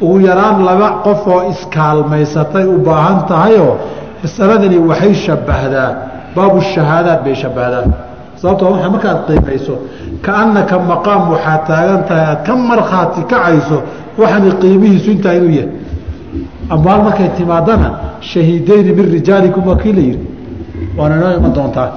[0.00, 3.76] ugu yaraan laba qof oo iskaalmaysatay u baahan tahayoo
[4.22, 5.90] masaladani waxay shabbahdaa
[6.36, 8.07] baabu shahaadaad bay shabbahdaa
[8.42, 9.74] sababtoo waa markaad qiimayso
[10.22, 13.82] kaannaka maqaam waxaad taagan tahay aad ka markhaati kacayso
[14.18, 15.70] waxani qiimihiisu intaa inuu yahay.
[16.70, 20.26] Ambaal markay timaadana shahiidayni min rijaalikum waa la yidhi.
[20.98, 21.90] Waana inoo iman doontaa.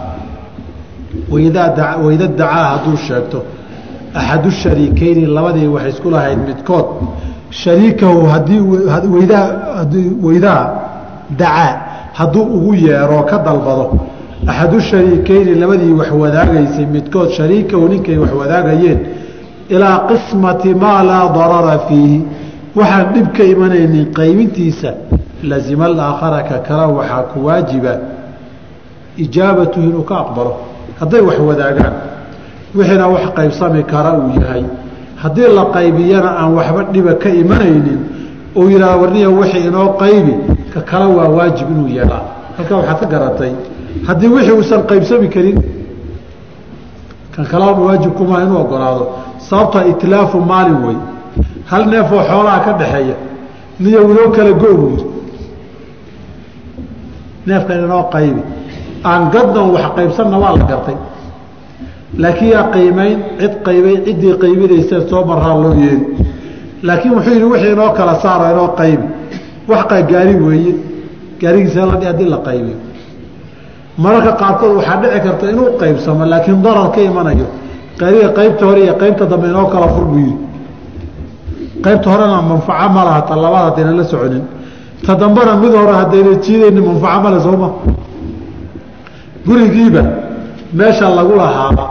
[1.32, 3.44] Wayda dacaa hadduu sheegto
[4.14, 6.86] axadu shariikeyni labadii waxay isku lahayd midkood.
[7.50, 8.62] Shariikahu haddii
[10.24, 10.62] waydaa
[11.38, 11.74] dacaa
[12.14, 13.86] hadduu ugu yeeroo ka dalbado
[14.48, 19.00] axadu shariikeyni labadii wax wadaagaysay midkood shariikahu ninkay wax wadaagayeen
[19.70, 22.22] ilaa qismati maa laa darara fiihi
[22.76, 24.94] waxaan dhib ka imanaynin qaybintiisa
[25.44, 27.94] lazima alaakhara ka kala waxaa ku waajiba
[29.18, 30.54] ijaabatuhu inuu ka aqbalo
[31.00, 31.94] hadday wax wadaagaan
[32.76, 34.64] wixiina wax qaybsami kara uu yahay
[35.22, 38.00] haddii la qaybiyana aan waxba dhiba ka imanaynin
[38.56, 40.34] uu yidhahdo warniya wixii inoo qaybi
[40.74, 42.24] ka kale waa waajib inuu yeelaa
[42.58, 43.52] halkaa waxaad ka garatay
[44.08, 45.58] haddii wixii uusan qaybsami karin
[47.36, 49.04] kan kalaa waajib kumaa inuu ogolaado
[49.38, 50.98] sababta itlaafu maalin wey
[51.66, 53.16] hal neefoo xoolaha ka dhaxeeya
[53.80, 55.12] niyo inoo kala go buu yidhi
[57.46, 58.42] neefkan inoo qaybi.
[59.04, 60.98] Aan gadnan wax qaybsanna waa la gartay.
[62.18, 66.06] Laakiin yaa qiimayn cid qaybay ciddii qaybinaysa soo maraa loo yeeli
[66.84, 69.08] laakiin wuxuu yidhi wixii inoo kala saaro inoo qaybi.
[69.68, 70.76] Wax gaari weeye.
[71.42, 72.78] Gaarigiisa ladhi haddii la qaybiyo
[74.04, 77.48] mararka qaarkood waxaa dhici karta inuu qaybsamo laakiin darar ka imanayo.
[78.00, 80.38] Gaariga qaybta hore iyo qaybta dambe inoo kala fur buu yidhi
[81.86, 84.44] qaybta horena manfaco ma laha ta labaad haddayna la soconin.
[85.06, 87.70] Ta dambana mid hore haddayna jiidayni manfaco male sooma.
[89.46, 90.04] Gurigiiba
[90.74, 91.86] meesha lagu lahaaba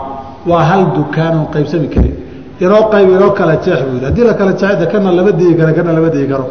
[0.49, 2.15] waa hal dukaanoon qaybsami karin.
[2.59, 4.05] Inoo qayb inoo kala jeex buu yidhi.
[4.05, 6.45] Haddii la kala jeexda kana lama digi karo kana lama digi karo.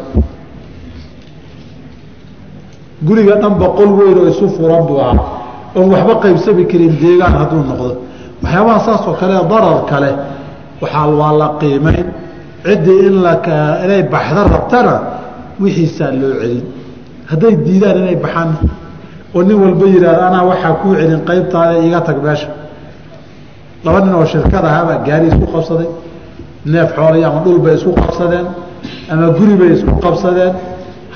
[3.03, 5.40] Guriga dhan boqol weyn oo isu furan buu ahaa
[5.77, 7.91] oon waxba qaybsami karin deegaan hadduu noqdo.
[8.43, 10.11] Waxyaabaha saas oo kale darar kale
[10.83, 12.07] waxaa waa la qiimayn
[12.65, 13.17] ciddii in
[13.85, 14.95] inay baxdo rabtana
[15.63, 16.65] wixiisaa loo celin.
[17.31, 18.51] Hadday diidaan inay baxaan
[19.35, 22.49] oo nin walba yidhaahdo anaa waxaa kuu celin qaybtaada iga tag meesha.
[23.85, 25.89] Laba nin oo shirkad ahaabaa gaari isku qabsaday
[26.73, 28.47] neef xoolay ama dhul bay isku qabsadeen
[29.13, 30.53] ama guri bay isku qabsadeen.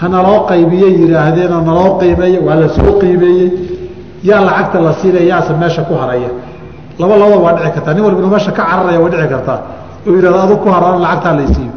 [0.01, 3.49] Hanaloo qaybiye yidhaahdeen oo naloo qiimeeye waa la soo qiimeeyey
[4.29, 6.31] yaa lacagta la siinaya yaase meesha ku haraya.
[6.99, 7.95] Laba labada waa dhici kartaa.
[7.95, 9.59] Nin walba meesha ka cararaya waa dhici kartaa.
[10.07, 11.73] Oo yidhahdo adug ku haraan lacagtaa laysiiyo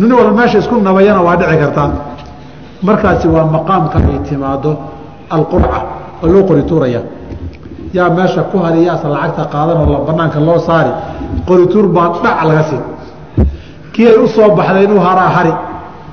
[0.00, 1.90] nin walba meesha isku nabayana waa dhici kartaa.
[2.82, 4.70] Markaasi waa maqaamka ay timaado
[5.30, 5.78] alqurca
[6.22, 7.00] oo loo qori tuuraya.
[7.92, 10.90] Yaa meesha ku hari yaase lacagta qaadan oo banaanka loo saari.
[11.46, 12.82] Qorituur baa dhac laga siin.
[13.92, 15.52] Kii ay u soo inuu haraa hari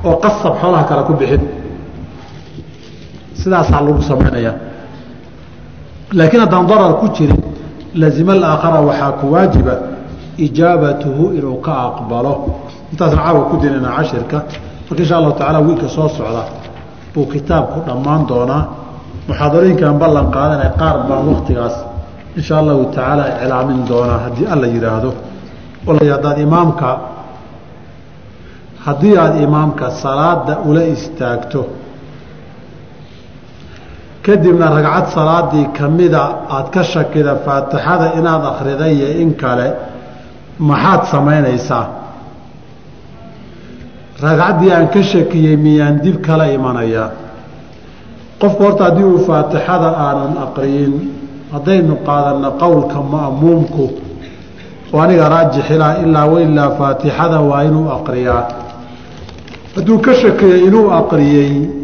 [0.03, 1.41] oo qasab xoolaha kale ku bixin.
[3.33, 4.70] Sidaasaa lagu samaynayaa
[6.17, 7.41] laakiin haddaan darar ku jirin
[7.95, 9.75] lazima alaakhara waxaa ku waajiba
[10.45, 12.33] ijaabatuhu inuu ka aqbalo.
[12.91, 14.37] Intaasna caawa ku dinaynaa cashirka.
[14.87, 16.43] Marka insha allahu tacala wiilka soo socda
[17.13, 18.63] buu kitaabku dhammaan doonaa.
[19.27, 21.75] Muxaadarooyinkan ballan qaadanay qaar baan waktigaas
[22.37, 25.11] insha allahu tacaala iclaamin doonaa haddii alla yidhaahdo
[25.87, 26.89] hadaad imaamka
[28.85, 31.65] haddii aada imaamka salaada ula istaagto
[34.25, 39.67] kadibna ragcad salaadii kamida aada ka shakida faatixada inaad akhriday iyo in kale
[40.59, 41.85] maxaad samaynaysaa?
[44.21, 47.09] Ragcaddii aan ka shakiyey miyaan dib kala imanayaa
[48.41, 50.93] qofku horta haddii uu faatixada aanan aqriyin
[51.53, 53.85] haddaynu qaadanno qowlka ma'muumku
[54.93, 58.43] oo aniga raajixilaa ilaa wailaa faatixada waa inuu aqriyaa
[59.75, 61.80] hadduu ka shakiyey inuu aqriyey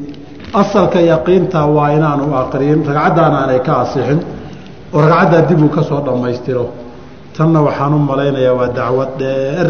[0.54, 4.20] asalka yaqiinta waa inaanu aqriyin ragcaddaana aanay ka asixin
[4.93, 6.66] oo ragcaddaa dib uu ka soo dhammaystiro.
[7.38, 9.68] Tanna waxaan u malaynayaa waa dacwad dheer.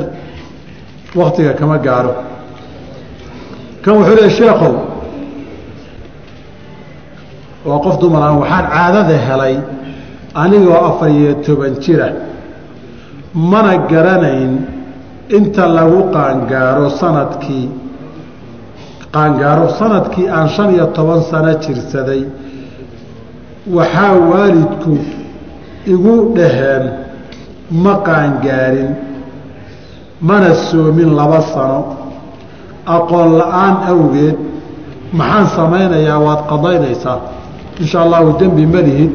[1.15, 2.13] Waktiga kama gaaro.
[3.83, 4.73] Kan wuxuu leey sheekhow
[7.67, 9.55] waa qof dumaraan waxaan caadada helay
[10.41, 12.09] anigoo afar iyo toban jira.
[13.33, 14.51] Mana garanayn
[15.37, 17.65] inta lagu qaangaaro sannadkii
[19.15, 22.21] qaangaaro sannadkii aan shan iyo toban sano jirsaday
[23.75, 24.93] waxaa waalidku
[25.93, 26.83] igu dhaheen
[27.83, 28.91] ma qaangaarin
[30.21, 31.79] mana soomin laba sano.
[32.95, 34.37] Aqoon la'aan awgeed
[35.13, 37.19] maxaan samaynayaa waad qadaynaysaa.
[37.81, 39.11] Insha allahu dembi ma lihid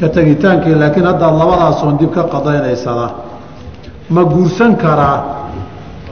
[0.00, 3.10] ka tegitaankii laakiin haddaad labadaasoon dib ka qadaynaysadaa
[4.14, 5.18] ma guursan karaa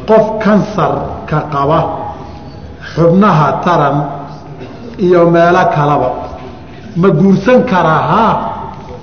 [0.08, 1.80] qof kansarka qaba
[2.94, 3.96] xubnaha taran
[4.98, 6.10] iyo meelo kalaba.
[6.96, 8.32] Ma guursan karaa haa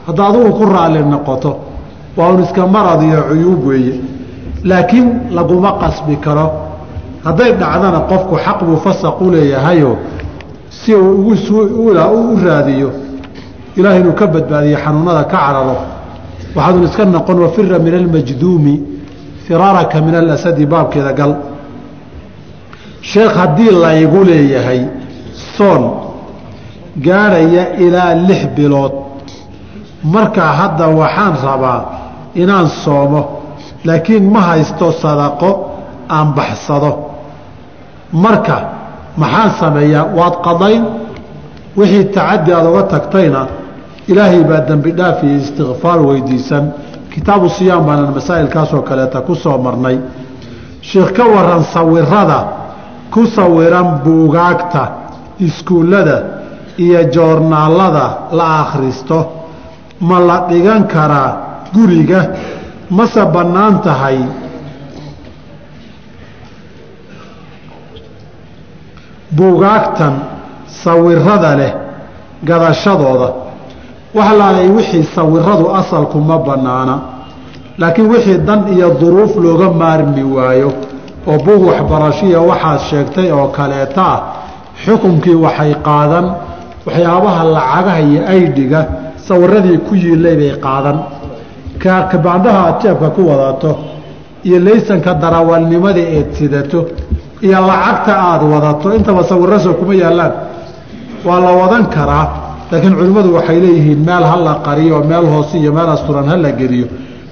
[0.07, 1.51] hadda adugu ku raalli noqoto
[2.17, 4.01] waa un iska marad iyo cuyuub weeye.
[4.63, 6.51] Laakiin laguma qasbi karo.
[7.23, 9.97] Hadday dhacdana qofku xaq buu fasaq u leeyahayo
[10.69, 12.91] si uu ugu u raadiyo
[13.77, 15.77] ilaah inuu ka badbaadiyo xanuunada ka cararo.
[16.55, 18.81] Waxaadun iska noqon wafira min almajduumi
[19.47, 21.35] firaaraka min alasadi baabkeeda gal
[23.01, 24.81] sheekh haddii laygu leeyahay
[25.57, 25.83] soon
[27.01, 28.91] gaadhaya ilaa lix bilood.
[30.03, 31.79] Markaa hadda waxaan rabaa
[32.35, 33.21] inaan soomo
[33.85, 35.49] laakiin ma haysto sadaqo
[36.09, 36.91] aan baxsado.
[38.11, 38.57] Marka
[39.17, 40.05] maxaan sameeyaa?
[40.17, 40.83] Waad qadayn?
[41.77, 43.41] Wixii tacadi aad uga tagtayna
[44.07, 46.71] ilaahay baa dembi dhaaf iyo istikfaar weydiisan.
[47.13, 49.97] Kitaabu siyaam baanan masaa'ilkaasoo kaleeta ku soo marnay.
[50.81, 52.39] Sheekh ka waran sawirada
[53.13, 54.83] ku sawiran buugaagta
[55.39, 56.17] iskuullada
[56.77, 59.19] iyo joornaalada la akhristo.
[59.99, 61.31] Ma la dhigan karaa
[61.73, 62.21] guriga?
[62.89, 64.19] Mase bannaan tahay?
[69.31, 70.13] Buugaagtan
[70.83, 71.73] sawirada leh
[72.43, 73.29] gadashadooda.
[74.15, 76.95] Wax laalay wixii sawiradu asalku ma bannaana.
[77.77, 80.71] Laakiin wixii dan iyo duruuf looga maarmi waayo
[81.29, 84.19] oo buug waxbarashiya waxaad sheegtay oo kaleeta ah
[84.85, 86.25] xukunkii waxay qaadan
[86.87, 88.79] waxyaabaha lacagaha iyo aydhiga
[89.27, 90.97] sawiradii ku yiilay bay qaadan.
[92.11, 93.71] Kabaandhaha aad jeebka ku wadato
[94.43, 96.79] iyo laysanka darawalnimada eed sidato
[97.41, 100.33] iyo lacagta aada wadato intaba sawirasoo kuma yaallaan.
[101.25, 102.25] Waa la wadan karaa
[102.71, 106.51] laakiin culimmadu waxay leeyihiin meel ha la qariyo meel hoose iyo meel asturan ha la
[106.59, 106.87] geliyo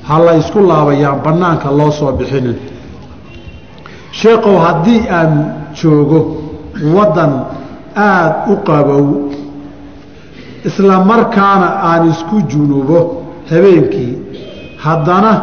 [0.08, 2.56] ha la isku laabayaan bannaanka loo soo bixinin
[4.22, 5.32] sheekow haddii aan
[5.82, 6.20] joogo
[6.96, 7.34] waddan
[7.96, 9.08] aada u qabow
[10.66, 13.00] isla markaana aan isku junubo
[13.50, 14.14] habeenkii
[14.86, 15.34] haddana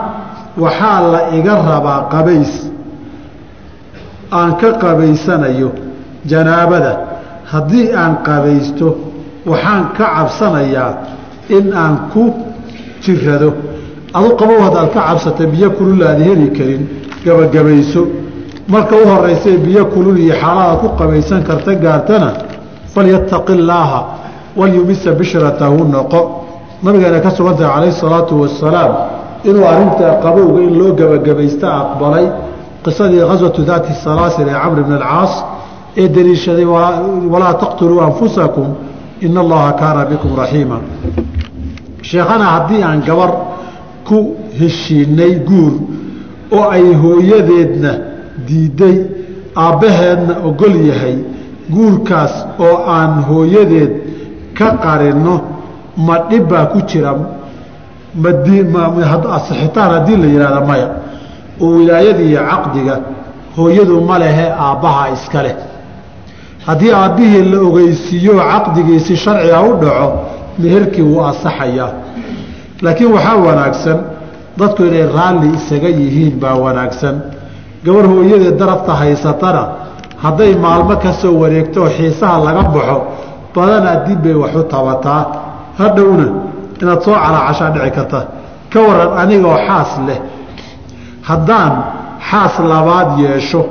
[0.56, 2.52] waxaa la iga rabaa qabays.
[4.32, 5.72] Aan ka qabaysanayo
[6.26, 6.92] janaabada
[7.52, 8.96] haddii aan qabaysto
[9.46, 10.92] waxaan ka cabsanayaa
[11.48, 12.32] in aan ku
[13.02, 13.52] jirado
[14.14, 16.88] adu qabow haddaad ka cabsata biyo kulul heli karin
[17.24, 18.21] gabagabayso
[18.68, 22.32] marka u horeysay biyo kulul iyo xaaladaad ku qabaysan karta gaartana
[22.94, 24.00] falyattaqi illaaha
[24.56, 26.20] walyumisa bishratahu noqo.
[26.82, 28.92] Nabigeena ka sugan tahay calayhi salaatu wasalaam
[29.44, 32.26] inuu arrinta qabowga in loo gebagabaysta aqbalay
[32.84, 35.44] qisadii khaswatu daati salaasil ee camr bn alcaas
[35.96, 36.64] ee deliishaday
[37.34, 38.66] walaa taqtuluu anfusakum
[39.20, 40.78] ina allaha kaana bikum raxiima
[42.02, 43.30] sheekhana haddii aan gabar
[44.08, 44.18] ku
[44.60, 45.72] heshiinay guur
[46.52, 48.11] oo ay hooyadeedna
[48.48, 48.96] diiday
[49.64, 51.16] aabbaheedna ogol yahay
[51.74, 52.34] guurkaas
[52.66, 53.92] oo aan hooyadeed
[54.58, 55.34] ka qarinno
[56.06, 57.12] ma dhib baa ku jira.
[58.22, 60.88] Masixitaan haddii la yihahda maya.
[61.60, 62.94] Oo wilaayada iyo caqdiga
[63.56, 65.56] hooyadu ma lehe aabbaha iska leh.
[66.66, 70.08] Haddii aabbihii la ogeysiiyo caqdigiisi sharciga u dhaco
[70.58, 71.90] meherkii wuu asaxayaa
[72.82, 73.98] laakiin waxaa wanaagsan
[74.58, 77.16] dadku inay raalli isaga yihiin baa wanaagsan
[77.84, 79.62] gabar hooyadeed darafta haysatana
[80.22, 82.96] hadday maalmo ka soo wareegto xiisaha laga baxo
[83.54, 85.22] badanaa dib bay waxu tabataa.
[85.78, 86.26] Hadhowna
[86.82, 88.20] inaad soo calaacashaa dhici karta.
[88.72, 90.20] Ka waran anigoo xaas leh.
[91.28, 91.72] Haddaan
[92.30, 93.62] xaas labaad yeesho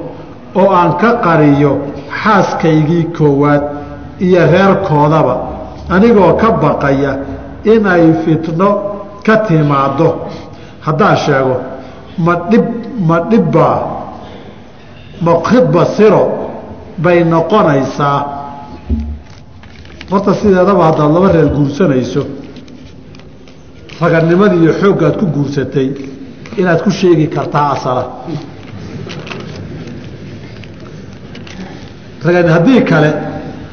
[0.55, 1.71] oo aan ka qariyo
[2.23, 3.63] xaaskaygii koowaad
[4.25, 5.35] iyo reerkoodaba
[5.95, 7.11] anigoo ka baqaya
[7.63, 8.69] in ay fitno
[9.25, 10.09] ka timaaddo.
[10.85, 11.55] Haddaan sheego
[12.25, 12.65] ma dhib
[13.07, 13.77] ma dhibbaa
[15.25, 16.23] khidba siro
[16.97, 18.19] bay noqonaysaa.
[20.11, 22.21] Horta sideedaba haddaad laba reer guursanayso
[24.01, 25.87] raganimadii iyo xooggaad ku guursatay
[26.57, 28.03] inaad ku sheegi kartaa asala.
[32.23, 33.13] Haddii kale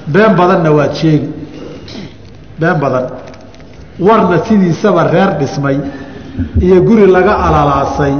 [0.07, 1.29] been badanna waad sheegi.
[2.61, 3.07] Been badan.
[4.01, 5.77] Warna sidiisaba reer dhismay
[6.61, 8.15] iyo guri laga alalaasay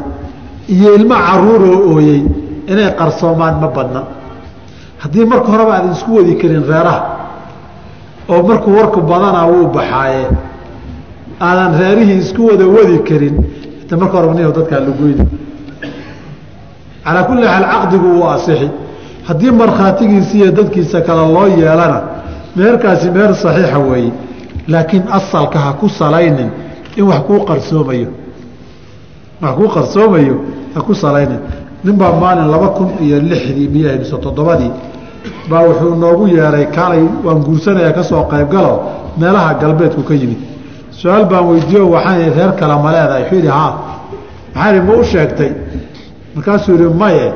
[0.69, 2.23] iyo ilmo caruuroo ooyey
[2.73, 4.03] inay qarsoomaan ma badna.
[5.03, 7.01] Haddii marka horeba aadan isku wadi karin reeraha
[8.29, 10.25] oo markuu warku badanaa wuu baxaaye
[11.41, 13.35] aadan reerihii isku wada wadi karin
[13.83, 15.25] ita marka horeba nin dadkaa lagoyni
[17.05, 18.69] calaa kulli xaal caqdigu wuu asixi.
[19.29, 21.99] Haddii markhaatigiisa iyo dadkiisa kale loo yeelana
[22.57, 24.13] meherkaasi meher saxiixa weeye
[24.73, 26.51] laakiin asalka ha ku salaynin
[26.97, 28.09] in wax kuu qarsoomayo.
[29.43, 30.37] Wax kuu qarsoomayo
[30.75, 31.41] ha ku salaynin
[31.85, 34.71] ninbaa maalin laba kun iyo lixdii miyahay mise toddobadii
[35.51, 38.73] baa wuxuu noogu yeeray kaalay waan guursanaya ka soo qaybgalo
[39.21, 40.39] meelaha galbeedku ka yimid.
[40.91, 43.73] Su'aal baan weydiiyo waxaan reer kale ma leedahay wuxuu yidhi haa.
[44.55, 45.51] Maxaan ihi ma u sheegtay?
[46.35, 47.33] Markaasuu yihi maye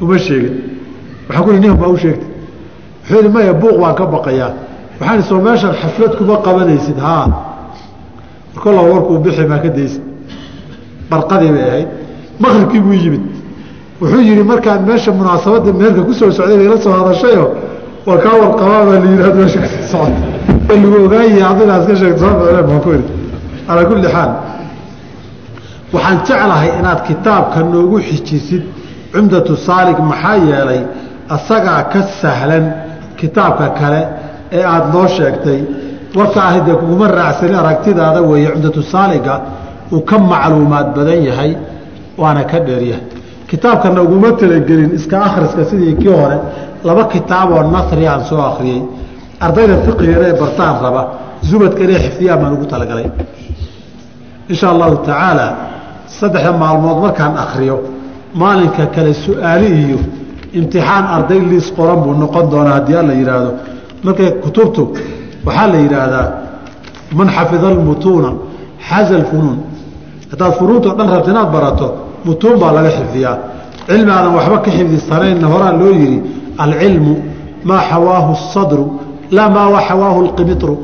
[0.00, 0.54] uma sheegin.
[1.28, 2.28] Waxaan ku ihi nin baa u sheegtay.
[3.02, 4.52] Wuxuu yidhi maya buuq waan ka baqayaa.
[5.00, 7.26] Waxaan ihi soo meeshan xaflad kuma qabanaysid haa.
[8.54, 10.02] Markolla warkuu bixi maa ka daysid
[11.10, 11.88] barqadii bay ahayd
[12.42, 13.22] maqribkii buu yimid
[14.02, 17.44] wuxuu yihi markaan meesha munaasabadda meherka ku soo socday bay la soo hadashayo
[18.06, 22.26] waa kaa warqabaa baa la yihahdo meesha ka sii socota lagu ogaayay adigaas ka sheegto
[22.68, 23.10] baan ku idhi
[23.66, 24.30] calaa kulli xaal
[25.94, 28.62] waxaan jeclahay inaad kitaabka noogu xijisid
[29.12, 30.80] cumdatu saalig maxaa yeelay
[31.36, 32.64] asagaa ka sahlan
[33.20, 34.00] kitaabka kale
[34.56, 35.60] ee aada noo sheegtay.
[36.18, 39.34] Warka ahi dee kuguma raacsani aragtidaada weeye cumdatu saaliga
[39.94, 41.50] uu ka macluumaad badan yahay
[42.22, 43.04] waana ka dheeryahay
[43.52, 46.36] kitaabkana uguma talagelin iska akhriska sidii kii hore.
[46.86, 48.82] Laba kitaaboo nasri aan soo akhriyey.
[49.44, 51.02] Ardayda fiqigana ee bartaan raba
[51.48, 53.06] zubadka inay xifdiyaan baan ugu talagalay.
[54.52, 55.46] Insha allahu tacaala
[56.18, 57.76] saddexda maalmood markaan akhriyo
[58.40, 59.98] maalinka kale su'aali iyo
[60.58, 63.50] imtixaan arday liis qoran buu noqon doonaa haddii alla yidhaahdo
[64.06, 64.82] markay kutubtu
[65.46, 66.26] waxaa la yidhaahdaa
[67.18, 68.30] man xafida almutuuna
[68.88, 69.58] xaza alfunuun
[70.30, 71.86] haddaad funuuntao dhan rabta inaad barato
[72.24, 73.36] mutuun baa laga xifdiyaa.
[73.86, 76.18] Cilmi waxba ka xifdisanaynna horaa loo yidhi
[76.58, 77.14] alcilmu
[77.64, 78.84] maa xawaahu sadru
[79.30, 80.74] laa maa xawaahu lqimitru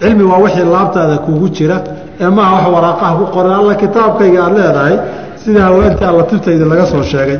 [0.00, 1.76] cilmi waa wixii laabtaada kugu jira
[2.20, 4.96] ee maaha wax waraaqaha ku qoran alla kitaabkayga aad leedahay
[5.44, 7.38] sida haweentii alla tibtayda laga soo sheegay.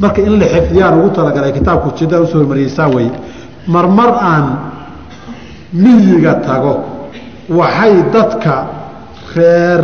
[0.00, 3.10] Marka in la xifdiyaan ugu talagalay kitaabku jida u soo hormariyeysaa weye
[3.66, 4.46] marmar aan
[5.72, 6.72] miyiga tago
[7.58, 8.54] waxay dadka
[9.36, 9.82] reer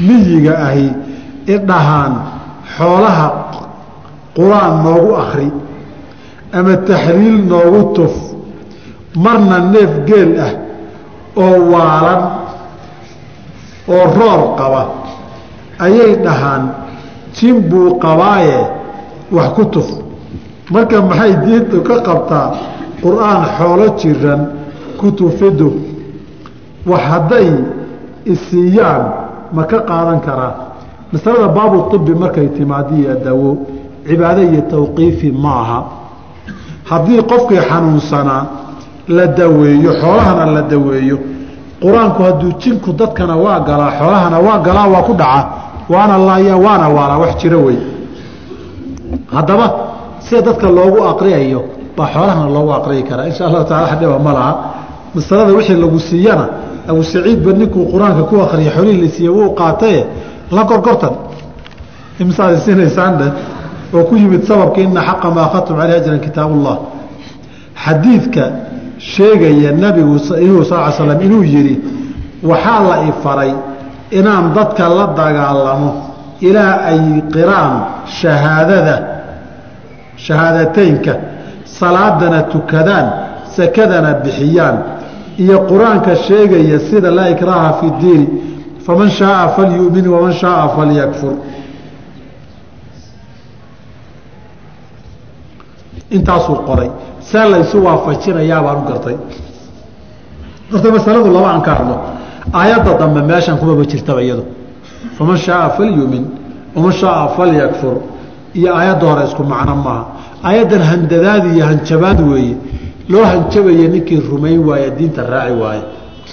[0.00, 0.88] miyiga ahi
[1.54, 2.12] idhahaan
[2.76, 3.26] xoolaha
[4.36, 5.48] qur'aan noogu akri
[6.52, 8.14] ama taxliil noogu tuf
[9.24, 10.52] marna neef geel ah
[11.42, 12.22] oo waalan
[13.94, 14.82] oo roor qaba
[15.84, 16.62] ayay dhahaan
[17.36, 18.58] jin buu qabaaye
[19.32, 19.88] wax ku tuf.
[20.70, 22.48] Marka maxay diintu ka qabtaa
[23.02, 24.40] qur'aan xoolo jiran
[24.98, 25.68] ku tufidu
[26.86, 27.48] wax hadday
[28.26, 29.02] isiiyaan
[29.54, 30.54] ma ka qaadan karaa
[31.12, 33.56] masalada baabu ibi markay timaadiyo dawo
[34.06, 35.78] cibaado iyo tawqiifi ma aha.
[36.84, 38.42] Haddii qofkii xanuunsanaa
[39.08, 41.18] la daweeyo xoolahana la daweeyo
[41.82, 45.48] qur'aanku hadduu jinku dadkana waa galaa xoolahana waa galaa waa ku dhaca
[45.92, 47.78] waana laaya waana waalaa wax jiro wey.
[49.34, 49.66] Haddaba
[50.20, 51.60] sida dadka loogu aqriyayo
[51.96, 53.26] baa xoolahana loogu aqriyi karaa.
[53.30, 54.52] Insha allahu tacala xadhiba ma laha.
[55.14, 56.44] Masalada wixii lagu siiyana
[56.88, 60.00] abu saciidba ninkuu qur'aanka ku akriya xoolihii la siiye wuu qaataye
[60.50, 61.14] la gorgortan
[62.20, 63.32] imsaad isinaysaan
[63.94, 66.76] oo ku yimid sababka ina xaqa maa akhadtum caleyh ajran kitaab ullah
[67.84, 68.44] xadiidka
[68.98, 71.80] sheegaya nabigu inuu sal slam inuu yidhi
[72.42, 73.52] waxaa la ifaray
[74.10, 75.90] inaan dadka la dagaalamo
[76.40, 77.72] ilaa ay qiraan
[78.20, 78.96] shahaadada
[80.16, 81.12] shahaadateynka
[81.64, 83.06] salaadana tukadaan
[83.56, 84.76] sakadana bixiyaan.
[85.38, 88.26] Iyo qur'aanka sheegaya sida laa ikraaha fi diini
[88.86, 91.34] faman shaaa falyumin waman shaaa falyakfur
[96.10, 99.16] intaasuu qoray see laysu waafajinayaa u gartay
[100.72, 101.96] horta masaladu laba aan ka hadlo
[102.52, 104.44] aayadda dambe meeshan kumaba jirtaba iyado
[105.18, 106.24] faman shaaa falyumin
[106.74, 107.96] waman shaaa falyakfur
[108.54, 110.04] iyo aayadda hore isku macno maaha
[110.48, 112.56] aayaddan handadaad iyo hanjabaad weeye
[113.08, 115.82] loo hanjabaya ninkii rumayn waaya diinta raaci waaye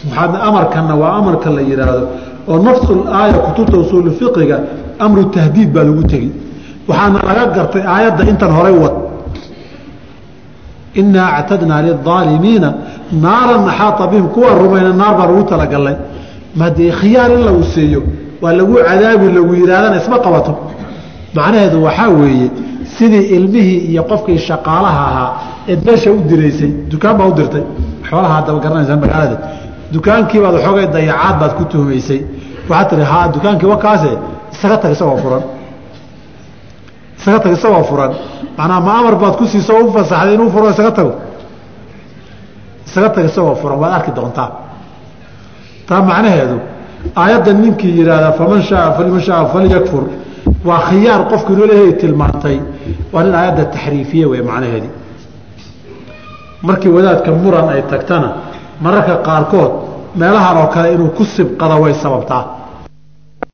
[0.05, 2.07] waxaadna amarkanna waa amarka la yidhaahdo
[2.51, 4.57] oo nafsul aaya kutubta usuulu fiqiga
[5.05, 6.29] amru tahdiid baa lagu tegi
[6.89, 8.95] waxaana laga gartay aayadda intan horay wad.
[10.99, 12.69] Inaa actadnaa liaalimiina
[13.23, 15.95] naaran axaata bihim kuwa rumayna naar baan ugu talagalnay
[16.59, 18.01] madee khiyaar in lagu siiyo
[18.41, 20.53] waa lagu cadaabi lagu yidhahdana isma qabato.
[21.35, 22.47] Macnaheedu waxaa weeye
[22.95, 25.29] sidii ilmihii iyo qofkii shaqaalaha ahaa
[25.71, 27.63] eed meesha u diraysay dukaan baa u dirtay.
[28.09, 29.37] Xoolaha adaba garanaysaan magaalada
[29.93, 32.19] dukaankiibaad waxoogay dayacaad baad ku tuhmaysay.
[32.69, 34.11] Waxaad tihi ha dukaankii wakaase
[34.53, 35.43] isaga tag isagoo furan.
[37.19, 38.11] Isaga tag isagoo furan.
[38.57, 41.13] Macnaa ma amar baad ku siiso u fasaxday inuu furo isaga tago
[42.87, 44.49] isaga tag isagoo furan waad arki doontaa.
[45.87, 46.57] Taa macnaheedu
[47.21, 50.03] aayadda ninkii yidhaahdaa faman shaaa faliman shaaa falyakfur
[50.67, 52.57] waa khiyaar qofku inuu leeyahay tilmaantay.
[53.13, 54.91] Waa nin aayadda taxriifiye wey macnaheedii
[56.67, 58.29] markii wadaadka muran ay tagtana
[58.83, 59.71] mararka qaarkood
[60.15, 62.43] meelahan oo kale inuu ku sibqado way sababtaa